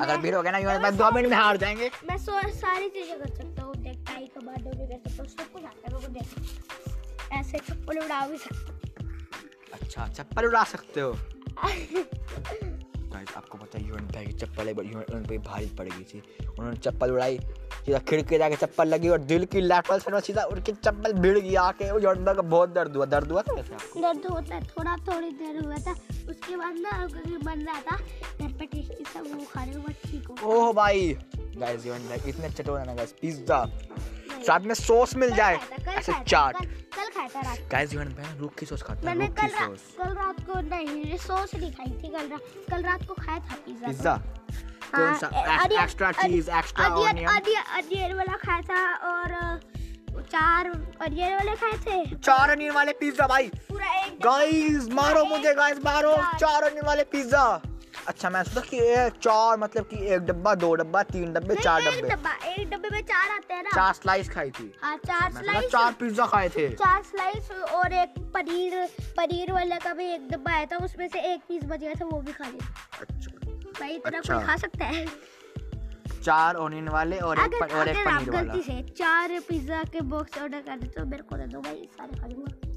अगर 0.00 0.12
मैं- 0.12 0.22
भीड़ 0.22 0.34
हो 0.34 0.42
गया 0.42 0.52
ना 0.52 0.58
यूनिट 0.58 0.82
भाई 0.82 0.90
दो 0.92 1.10
मिनट 1.10 1.28
में 1.30 1.36
हार 1.36 1.56
जाएँगे। 1.56 1.90
मैं 2.10 2.16
सारी 2.60 2.88
चीज़ें 2.88 3.18
कर 3.18 3.34
सकता 3.34 3.62
हूँ 3.62 3.74
देख 3.76 3.98
टाई 4.06 4.26
भी 4.70 4.86
कर 4.86 5.08
सकता 5.08 5.22
हूँ 5.22 5.30
सब 5.30 5.52
कुछ 5.52 5.64
आता 5.64 5.88
है 5.88 5.94
मेरे 5.94 6.06
को 6.06 6.12
देख। 6.12 7.32
ऐसे 7.32 7.58
चप्पल 7.58 7.98
उड़ा 7.98 8.26
भी 8.26 8.38
सकता 8.38 8.72
अच्छा 9.72 10.06
चप्पल 10.08 10.46
उड़ा 10.46 10.64
सकते 10.64 11.00
हो। 11.00 11.12
गाइस 13.12 13.28
आपको 13.36 13.58
पता 13.58 13.78
है 13.78 13.88
यूनिट 13.88 14.12
भाई 14.14 14.26
की 14.26 14.32
चप्पल 14.32 14.68
एक 14.68 14.76
बार 14.76 14.86
यूनिट 14.86 15.28
पे 15.28 15.38
भारी 15.46 15.66
पड़ 15.78 15.86
गई 15.88 16.04
थी 16.04 16.22
उन्होंने 16.48 16.76
चप्पल 16.76 17.10
उड़ाई 17.12 17.38
सीधा 17.86 17.98
खिड़की 18.08 18.38
जाके 18.38 18.56
चप्पल 18.56 18.88
लगी 18.88 19.08
और 19.08 19.18
दिल 19.30 19.44
की 19.52 19.60
लेटरल 19.60 19.98
से 19.98 20.20
सीधा 20.20 20.44
उनकी 20.52 20.72
चप्पल 20.72 21.12
भिड़ 21.12 21.38
गई 21.38 21.54
आके 21.62 21.90
वो 21.92 21.98
भाई 22.00 22.34
को 22.34 22.42
बहुत 22.54 22.72
दर्द 22.74 22.96
हुआ 22.96 23.06
दर्द 23.06 23.30
हुआ 23.32 23.42
था 23.42 23.52
वैसे 23.54 23.74
आपको? 23.74 24.00
दर्द 24.00 24.26
होता 24.26 24.54
है 24.54 24.60
थोड़ा 24.66 24.96
थोड़ी 25.08 25.30
देर 25.30 25.64
हुआ 25.64 25.76
था। 25.76 25.92
उसके 26.30 26.56
बाद 26.56 26.74
ना 26.76 27.06
बन 27.44 27.60
रहा 27.60 27.80
था 27.80 27.96
घर 27.96 28.52
पे 28.58 28.66
टेस्टी 28.66 29.04
सा 29.04 29.20
वो 29.20 29.44
खाने 29.52 29.72
के 29.72 29.78
बाद 29.78 29.94
ठीक 30.04 30.28
हो 30.42 30.52
ओह 30.54 30.72
भाई। 30.72 31.12
गाइस 31.36 31.86
यूनिट 31.86 32.08
भाई 32.08 32.30
इतने 32.30 32.50
चटोर 32.50 32.78
है 32.78 32.86
ना 32.86 32.94
गाइस 32.94 33.12
पिज्जा 33.22 33.64
साथ 34.46 34.60
में 34.60 34.74
सॉस 34.74 35.14
मिल 35.16 35.34
जाए। 35.36 35.58
ऐसे 35.88 36.12
चाट। 36.12 36.56
कल 36.56 36.66
कल 36.96 37.08
खाया 37.14 37.28
था 37.28 37.40
रात 37.40 37.58
गाइस 37.72 37.94
यूनिट 37.94 38.16
भाई 38.16 38.38
रूख 38.38 38.54
की 38.58 38.66
सॉस 38.66 38.82
खाता 38.82 39.10
है 39.10 39.28
कल 39.40 39.48
सॉस। 39.48 39.80
कल 39.98 40.14
रात 40.14 40.40
को 40.46 40.60
नहीं 40.68 41.16
सॉस 41.18 41.54
नहीं 41.54 41.72
खाई 41.72 41.92
थी 42.02 42.08
कल 42.08 42.28
रात 42.28 42.40
कल 42.70 42.82
रात 42.82 43.06
को 43.08 43.14
खाया 43.14 43.38
था 43.38 43.56
पिज्जा 43.66 43.88
पिज्जा? 43.88 44.12
हाँ, 44.12 44.22
कौन 44.94 45.14
सा 45.18 45.82
extra 45.82 46.12
cheese 46.12 46.50
extra 46.50 46.88
onion 46.88 47.26
onion 47.26 47.62
onion 47.78 48.14
वाला 48.16 48.36
खाया 48.36 48.60
था 48.70 48.82
और 49.10 49.58
चार 50.22 50.66
अनियन 51.02 51.34
वाले 51.34 51.54
खाए 51.56 51.76
थे। 51.84 52.16
चार 52.16 52.50
अनियन 52.50 52.72
वाले 52.74 52.92
पिज्जा 53.00 53.26
भाई। 53.26 53.48
पूरा 53.68 53.92
एक 54.00 54.18
गाइस 54.24 54.88
मारो 54.92 55.24
मुझे 55.24 55.54
गाइस 55.54 55.78
मारो। 55.84 56.16
चार 56.38 56.62
अनियन 56.62 56.86
वाले 56.86 57.04
पिज्जा। 57.12 57.44
अच्छा 58.08 58.30
मैं 58.30 58.42
सोचा 58.44 58.60
कि 58.60 58.76
एक 58.76 59.12
चार 59.22 59.56
मतलब 59.58 59.84
कि 59.84 59.96
एक 60.14 60.20
डब्बा 60.26 60.54
दो 60.54 60.74
डब्बा 60.74 61.02
तीन 61.04 61.32
डब्बे 61.32 61.54
चार 61.56 61.80
डब्बे। 61.82 62.08
डब्बा 62.08 62.32
एक 62.46 62.70
डब्बे 62.70 62.88
में 62.90 63.00
चार 63.02 63.30
आते 63.30 63.54
हैं 63.54 63.62
ना। 63.62 63.70
चार 63.70 63.92
स्लाइस 63.94 64.30
खाई 64.30 64.50
थी। 64.50 64.72
हाँ 64.82 64.96
चार 64.98 65.32
स्लाइस 65.32 65.70
चार 65.72 65.92
पिज्जा 66.00 66.26
खाए 66.26 66.48
थे। 66.48 66.68
चार 66.74 67.02
स्लाइस 67.02 67.50
और 67.50 67.92
एक 67.94 68.14
पनीर 68.34 68.86
पनीर 69.16 69.52
वाले 69.52 69.76
का 69.78 69.92
भी 69.94 70.12
एक 70.14 70.28
डब्बा 70.30 70.52
आया 70.52 70.66
था 70.72 70.76
उसमें 70.84 71.08
से 71.08 71.20
एक 71.32 71.40
पीस 71.48 71.64
बच 71.64 71.80
गया 71.80 71.94
था 71.94 72.04
वो 72.06 72.20
भी 72.20 72.32
खा 72.32 72.44
लिया। 72.44 72.74
अच्छा। 73.00 73.30
भाई 73.80 73.94
इतना 73.94 74.18
अच्छा। 74.18 74.34
कोई 74.34 74.46
खा 74.46 74.56
सकता 74.56 74.84
है? 74.84 75.06
चार 76.22 76.56
ऑनियन 76.56 76.88
वाले 76.88 77.18
और 77.18 77.38
एक 77.38 77.62
और 77.62 77.88
एक 77.88 77.96
पनीर 77.96 78.30
वाला। 78.30 78.42
गलती 78.42 78.62
से 78.62 78.82
चार 78.94 79.38
पिज्जा 79.48 79.82
के 79.92 80.00
बॉक्स 80.10 80.38
ऑर्डर 80.42 80.60
कर 80.60 80.78
दे 80.78 80.86
तो 80.88 81.04
मेरे 81.06 81.22
को 81.22 81.36
दे 81.36 81.46
दो 81.46 81.60
भाई 81.60 81.88
सारे 81.92 82.20
खा 82.20 82.26
लूँगा। 82.26 82.69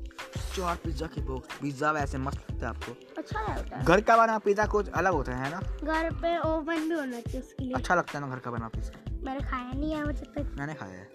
चार 0.55 0.75
पिज्जा 0.83 1.07
के 1.07 1.21
बॉक्स 1.21 1.57
पिज्जा 1.61 1.91
वैसे 1.91 2.17
मस्त 2.17 2.39
लगता 2.39 2.65
है 2.65 2.69
आपको। 2.69 2.91
अच्छा 3.17 3.39
होता 3.39 3.77
है। 3.77 3.85
घर 3.85 4.01
का 4.01 4.17
बना 4.17 4.37
पिज्जा 4.39 4.65
कुछ 4.65 4.89
अलग 4.91 5.13
होता 5.13 5.35
है 5.35 5.49
ना? 5.51 5.59
घर 5.83 6.09
पे 6.21 6.37
ओवन 6.39 6.89
भी 6.89 6.95
होना 6.95 7.19
चाहिए 7.19 7.41
उसके 7.41 7.63
लिए। 7.63 7.73
अच्छा 7.73 7.95
लगता 7.95 8.17
है 8.17 8.25
ना 8.25 8.35
घर 8.35 8.39
का 8.39 8.51
बना 8.51 8.67
पिज्जा? 8.67 8.99
मैंने 9.23 9.39
खाया 9.41 9.71
नहीं 9.71 9.91
है 9.91 10.03
मुझे 10.05 10.25
तक। 10.35 10.55
मैंने 10.57 10.73
खाया 10.73 10.93
है। 10.93 11.09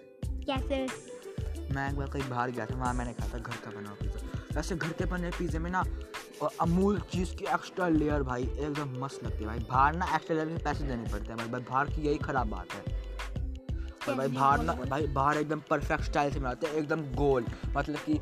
कैसे 0.45 0.85
मैं 1.73 1.89
एक 1.89 1.97
बार 1.97 2.07
कहीं 2.07 2.29
बाहर 2.29 2.51
गया 2.51 2.65
था 2.65 2.75
वहाँ 2.75 2.93
मैंने 2.93 3.13
खाया 3.13 3.33
था 3.33 3.39
घर 3.39 3.57
का 3.65 3.71
बना 3.71 3.95
पिज़्ज़ा। 4.01 4.55
वैसे 4.55 4.75
घर 4.75 4.91
के 4.91 5.05
बने 5.05 5.29
पिज़्ज़े 5.29 5.59
में 5.59 5.69
ना 5.71 5.83
अ, 6.41 6.47
अमूल 6.61 6.99
चीज़ 7.11 7.35
की 7.35 7.45
एक्स्ट्रा 7.53 7.87
लेयर 7.89 8.23
भाई 8.23 8.43
एकदम 8.43 8.97
मस्त 9.03 9.23
लगती 9.23 9.43
है 9.43 9.45
भाई। 9.45 9.59
बाहर 9.69 9.95
ना 9.95 10.05
एक्स्ट्रा 10.15 10.35
लेयर 10.35 10.47
के 10.47 10.63
पैसे 10.63 10.83
देने 10.83 11.11
पड़ते 11.11 11.33
हैं 11.33 11.37
भाई 11.37 11.61
बाहर 11.61 11.89
की 11.89 12.01
यही 12.01 12.17
खराब 12.17 12.49
बात 12.49 12.73
है। 12.73 12.97
और 14.09 14.15
भाई 14.15 14.27
बाहर 14.27 14.61
ना 14.63 14.73
भाई 14.89 15.07
बाहर 15.17 15.37
एकदम 15.37 15.61
परफेक्ट 15.69 16.03
स्टाइल 16.03 16.31
से 16.33 16.39
बनाते 16.39 16.67
हैं 16.67 16.73
एकदम 16.75 17.01
गोल 17.15 17.45
मतलब 17.75 17.97
कि 18.05 18.19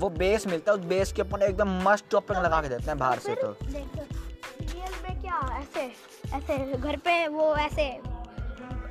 वो 0.00 0.10
बेस 0.18 0.46
मिलता 0.46 0.72
है 0.72 0.78
उस 0.78 0.84
बेस 0.86 1.12
के 1.12 1.22
ऊपर 1.22 1.42
एकदम 1.42 1.80
मस्त 1.88 2.04
टॉपिंग 2.10 2.38
लगा 2.44 2.60
के 2.62 2.68
देते 2.68 2.90
हैं 2.90 2.98
बाहर 2.98 3.18
से 3.18 3.34
तो। 3.34 3.56
रियल 3.64 4.94
में 5.02 5.20
क्या 5.20 5.40
ऐसे 5.58 5.90
ऐसे 6.36 6.78
घर 6.78 6.96
पे 7.04 7.26
वो 7.28 7.54
ऐसे 7.56 7.90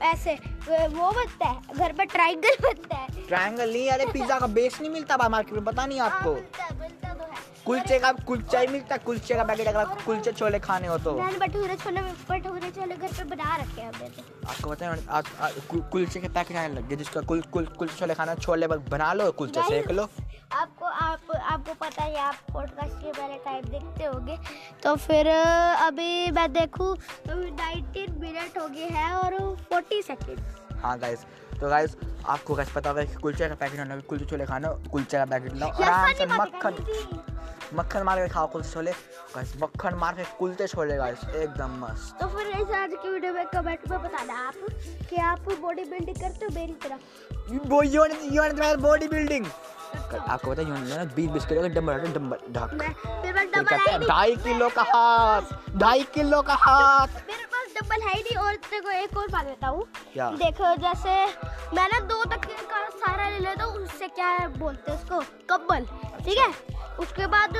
ऐसे 0.07 0.33
वो 0.69 1.09
बनता 1.11 1.47
है 1.47 1.77
घर 1.77 1.93
पे 1.93 2.05
ट्राइंगल 2.05 2.55
बनता 2.63 2.97
है। 2.97 3.25
ट्राइंगल 3.27 3.71
नहीं 3.71 3.89
अरे 3.91 4.05
पिज़्ज़ा 4.13 4.39
का 4.39 4.47
बेस 4.57 4.79
नहीं 4.81 4.91
मिलता 4.91 5.27
मार्केट 5.29 5.53
में 5.53 5.63
पता 5.65 5.85
नहीं 5.85 5.99
हाँ, 5.99 6.09
आपको। 6.09 6.33
कुलचे 7.69 7.97
का 7.99 8.11
कुलचा 8.25 8.59
ही 8.59 8.67
मिलता 8.67 8.95
है 8.95 9.01
कुलचे 9.05 9.35
का 9.35 9.43
पैकेट 9.45 9.67
अगर 9.67 9.85
कुलचे 10.05 10.31
छोले 10.31 10.59
खाने 10.59 10.87
हो 10.87 10.97
तो। 10.97 11.13
मैंने 11.17 11.37
भटूरे 11.37 11.75
छोले 11.77 12.01
भटूरे 12.29 12.69
छोले 12.77 12.95
घर 12.95 13.11
पे 13.17 13.23
बना 13.29 13.55
रखे 13.55 13.81
हैं 13.81 13.91
आपको 14.49 14.69
पता 14.69 14.85
है 14.85 14.97
आज 15.17 15.25
कुलचे 15.69 16.19
के 16.19 16.29
पैकेट 16.29 16.57
आने 16.57 16.73
लग 16.75 16.87
गए 16.89 16.95
जिसका 16.95 17.21
कुल 17.29 17.41
कुल 17.53 17.65
कुलचे 17.77 17.95
छोले 17.99 18.13
खाना 18.15 18.35
छोले 18.35 18.67
बना 18.67 19.11
लो 19.13 19.31
कुलचे 19.37 19.61
सेक 19.69 19.91
लो। 19.91 20.07
आपको 20.51 20.85
आप 20.85 21.31
आपको 21.35 21.73
पता 21.85 22.03
है 22.03 22.17
आप 22.19 22.35
पॉडकास्ट 22.53 22.93
के 23.03 23.11
पहले 23.11 23.37
टाइम 23.45 23.65
देखते 23.69 24.05
होंगे। 24.05 24.37
तो 24.83 24.95
फिर 25.05 25.27
अभी 25.29 26.31
मैं 26.31 26.51
देखूँ 26.53 26.95
नाइनटीन 27.29 28.17
मिनट 28.21 28.57
हो 28.57 28.67
गए 28.67 28.89
हैं 28.97 29.11
और 29.13 29.37
फोर्टी 29.69 30.01
सेकेंड 30.01 30.39
हाँ 30.83 30.97
गाइस 30.99 31.25
तो 31.59 31.69
गाइस 31.69 31.95
आपको 32.25 32.55
गाइस 32.55 32.71
पता 32.71 32.89
होगा 32.89 33.03
कि 33.03 33.15
कुलचे 33.21 33.47
का 33.49 33.55
पैकेट 33.55 33.79
आना 33.79 33.99
कुलचे 34.09 34.25
छोले 34.25 34.45
खाना 34.45 34.69
कुलचे 34.91 35.17
का 35.17 35.25
पैकेट 35.25 35.53
लो 35.53 35.67
आराम 35.67 36.13
से 36.13 36.25
मक्खन। 36.37 37.37
मक्खन 37.75 38.03
मार 38.03 38.19
के 38.19 38.27
खाओ 38.27 38.47
कुलचे 38.51 38.69
छोले। 38.71 38.91
गाइस 39.35 39.53
मक्खन 39.61 39.95
मार 39.95 40.13
के 40.13 40.23
कुलचे 40.39 40.67
छोले 40.67 40.95
गाइस 40.97 41.23
एकदम 41.35 41.77
मस्त। 41.81 42.15
तो 42.21 42.27
फिर 42.27 42.47
इस 42.61 42.71
आज 42.75 42.91
की 42.93 43.09
वीडियो 43.09 43.33
में 43.33 43.45
कमेंट 43.47 43.89
में 43.91 44.01
बताना 44.03 44.37
आप 44.47 44.55
कि 45.09 45.15
आप 45.23 45.49
बॉडी 45.61 45.83
बिल्डिंग 45.83 46.17
करते 46.17 46.45
हो 46.45 46.51
मेरी 46.55 46.73
तरह? 46.83 46.99
You 47.51 47.81
you 47.83 48.05
you 48.31 48.41
want 48.41 48.79
body 48.79 49.07
building 49.07 49.45
आपको 49.95 50.51
पता 50.51 50.61
है 50.61 50.67
ना 50.69 51.03
20 51.15 51.29
20 51.33 51.45
किलो 51.45 51.61
का 51.61 51.67
डंबल 51.67 51.97
डंबल 52.13 52.37
ढक। 52.53 52.73
मैं 52.79 52.93
फिर 52.93 53.33
मैं 53.33 53.45
फिर 53.45 53.51
डबल 53.51 53.63
कहते 53.63 53.91
है 53.91 53.97
हैं 53.97 54.07
ढाई 54.07 54.35
किलो 54.45 54.69
का 54.75 54.83
हाथ 54.93 55.77
ढाई 55.79 56.03
किलो 56.13 56.41
का 56.41 56.55
हाथ। 56.61 57.07
मेरे 57.29 57.45
पास 57.53 57.73
डबल 57.77 58.07
है 58.07 58.13
ही 58.13 58.21
नहीं 58.21 58.37
और 58.45 58.55
को 58.73 58.91
एक 58.91 59.17
और 59.17 59.27
बात 59.31 59.45
देता 59.45 59.67
हूँ 59.67 59.85
क्या? 60.13 60.29
देखो 60.31 60.75
जैसे 60.81 61.15
मैंने 61.75 61.99
दो 62.07 62.23
तक 62.25 62.45
का 62.71 62.87
सारा 62.97 63.29
ले 63.29 63.39
लेता 63.39 63.63
हूँ 63.63 63.81
उससे 63.83 64.07
क्या 64.09 64.27
है 64.29 64.47
बोलते 64.59 64.91
उसको 64.91 65.19
कब्बल 65.49 65.85
ठीक 66.25 66.37
है? 66.37 66.51
उसके 66.99 67.25
बाद 67.33 67.57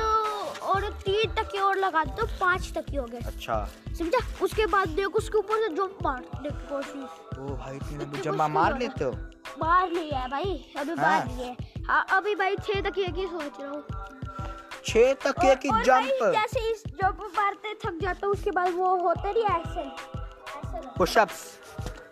और 0.70 0.88
तीन 1.04 1.32
तक 1.34 1.54
और 1.62 1.76
लगा 1.78 2.04
दो 2.04 2.26
पाँच 2.40 2.72
तकिए 2.76 2.98
हो 3.00 3.04
गए। 3.06 3.18
अच्छा। 3.26 3.64
समझा? 3.98 4.18
उसके 4.42 4.66
बाद 4.74 4.88
देखो 4.88 5.18
उसके 5.18 5.38
ऊपर 5.38 5.62
से 5.62 5.68
जंप 5.74 5.98
मारने 6.04 6.50
की 6.50 6.66
कोशिश। 6.68 7.38
ओ 7.38 7.56
भाई 7.56 7.78
तुम 7.78 8.20
जम्मा 8.22 8.48
मार 8.48 8.78
लेते 8.78 9.04
हो? 9.04 9.10
मार 9.62 9.88
लिया 9.90 10.18
है 10.18 10.28
भाई 10.30 10.54
अभी 10.78 10.90
हाँ। 10.92 11.18
मार 11.18 11.36
लिए 11.36 11.46
हाँ। 11.46 11.56
अभी 11.88 12.34
भाई 12.34 12.56
छह 12.56 12.80
तकिए 12.80 13.08
की 13.12 13.26
सोच 13.26 13.60
रहा 13.60 13.70
हूँ। 13.70 13.82
छह 14.86 15.12
तक 15.24 15.38
और- 15.44 15.58
की 15.62 15.68
और 15.68 15.82
जंप 15.84 16.22
जैसे 16.32 16.60
इस 16.70 16.82
जंप 16.86 17.20
मारते 17.36 17.74
थक 17.84 17.98
जाता 18.02 18.26
हूँ 18.26 18.34
उसके 18.34 18.50
बाद 18.50 18.74
वो 18.74 18.94
होते 18.96 19.32
नहीं 19.32 19.44
ऐसे? 19.44 19.80
ऐसे 19.80 20.88
पुशअप्स 20.98 21.42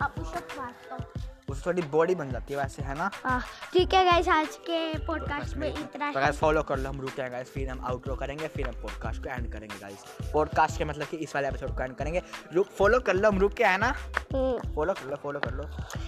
अब 0.01 0.11
पुशअप 0.17 0.47
मारता 0.57 0.95
हूँ। 0.95 1.05
उससे 1.49 1.65
थोड़ी 1.65 1.81
बॉडी 1.91 2.15
बन 2.15 2.31
जाती 2.31 2.53
है 2.53 2.59
वैसे 2.59 2.83
है 2.83 2.97
ना? 2.97 3.09
ठीक 3.73 3.93
है 3.93 4.03
गाइस 4.05 4.27
आज 4.29 4.55
के 4.69 4.79
पॉडकास्ट 5.05 5.55
में 5.57 5.67
इतना 5.69 6.11
तो 6.11 6.19
गाइस 6.19 6.39
फॉलो 6.39 6.63
कर 6.63 6.77
लो 6.79 6.89
हम 6.89 7.01
रुके 7.01 7.21
हैं 7.21 7.31
गाइस 7.31 7.51
फिर 7.53 7.69
हम 7.69 7.85
आउटरो 7.85 8.15
करेंगे 8.15 8.47
फिर 8.47 8.67
हम 8.67 8.81
पॉडकास्ट 8.81 9.23
को 9.23 9.29
एंड 9.29 9.51
करेंगे 9.53 9.79
गाइस 9.81 10.03
पॉडकास्ट 10.33 10.77
के 10.77 10.85
मतलब 10.85 11.07
कि 11.07 11.17
इस 11.17 11.35
वाले 11.35 11.47
एपिसोड 11.47 11.75
को 11.77 11.83
एंड 11.83 11.95
करेंगे। 11.95 12.21
रुक 12.53 12.67
फॉलो 12.77 12.99
कर 12.99 13.13
लो 13.13 13.29
हम 13.29 13.39
रुक 13.39 13.53
के 13.53 13.63
है 13.63 13.77
ना? 13.77 13.93
हम्म, 14.33 14.73
फॉलो 14.75 14.93
कर 14.93 15.09
लो 15.09 15.15
फॉलो 15.23 15.39
कर 15.39 15.53
लो। 15.53 15.63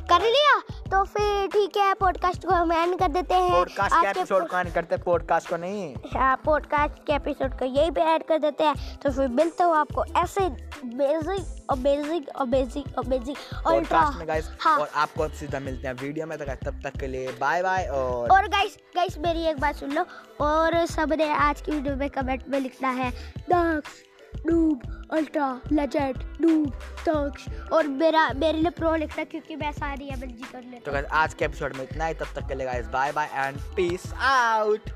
कर 0.09 0.21
लिया? 0.21 0.59
तो 0.91 1.03
फिर 1.03 1.47
ठीक 1.47 1.77
है 1.77 1.93
पॉडकास्ट 1.93 2.45
को 2.45 2.53
हम 2.53 2.71
एंड 2.73 2.97
कर 2.99 3.07
देते 3.07 3.33
हैं। 3.33 3.51
पॉडकास्ट 3.51 3.95
के 3.95 4.07
एपिसोड 4.09 4.47
को 4.47 4.57
एंड 4.57 4.73
करते 4.73 4.95
हैं 4.95 5.03
पॉडकास्ट 5.03 5.49
को 5.49 5.57
नहीं। 5.57 5.93
हाँ 6.15 6.35
पॉडकास्ट 6.45 7.05
के 7.07 7.13
एपिसोड 7.13 7.57
को 7.59 7.65
यही 7.65 7.91
पे 7.91 8.01
ऐड 8.13 8.23
कर 8.27 8.39
देते 8.39 8.63
हैं। 8.63 8.97
तो 8.97 9.11
फिर 9.11 9.27
मिलते 9.27 9.63
हो 9.63 9.71
आपको 9.73 10.05
ऐसे 10.23 10.49
बेसिक 10.83 11.69
और 11.69 11.77
बेसिक 11.77 12.29
और 12.35 12.45
बेसिक 12.47 12.97
और 12.97 13.05
बेसिक 13.07 13.37
पॉडकास्ट 13.53 14.17
में 14.17 14.27
गाइस 14.27 14.49
हाँ। 14.61 14.77
और 14.79 14.89
आपको 14.95 15.27
अब 15.31 15.37
सीधा 15.37 15.59
मिलते 15.59 15.87
हैं 15.87 15.93
वीडियो 15.95 16.25
में 16.27 16.37
तो 16.37 16.45
guys, 16.45 16.63
तब 16.65 16.79
तक 16.83 16.99
के 16.99 17.07
लिए 17.07 17.31
बाय 17.39 17.61
बाय 17.63 17.85
और 17.87 18.31
और 18.31 18.47
गाइस 18.47 18.77
गाइस 18.95 19.17
मेरी 19.17 19.45
एक 19.47 19.59
बात 19.59 19.75
सुन 19.75 19.91
लो। 19.91 20.05
और 20.45 20.85
सबने 20.85 21.29
आज 21.33 21.61
की 21.61 21.71
वीडियो 21.71 21.95
में 21.95 22.09
कमेंट 22.09 22.47
में 22.49 22.59
लिखना 22.59 22.89
है 22.89 23.11
दक्ष 23.49 24.01
डूब 24.47 24.81
अल्ट्रा 25.13 25.49
लेजेंड 25.71 26.17
डूब 26.41 26.73
दक्ष 27.07 27.47
और 27.73 27.87
मेरा 27.87 28.27
मेरे 28.35 28.57
लिए 28.57 28.71
प्रो 28.71 28.95
लिखना 28.95 29.23
क्योंकि 29.23 29.55
मैं 29.55 29.71
सारी 29.71 30.09
एमएलजी 30.13 30.51
कर 30.51 30.63
लेता 30.63 30.85
तो 30.85 30.91
गाइस 30.91 31.05
आज 31.21 31.33
के 31.33 31.45
एपिसोड 31.45 31.75
में 31.75 31.83
इतना 31.83 32.05
ही 32.05 32.13
तब 32.13 32.33
तक 32.35 32.47
के 32.47 32.55
लिए 32.55 32.65
guys 32.65 32.87
bye 32.87 33.11
bye 33.11 33.29
and 33.33 33.59
peace 33.75 34.11
out 34.13 34.89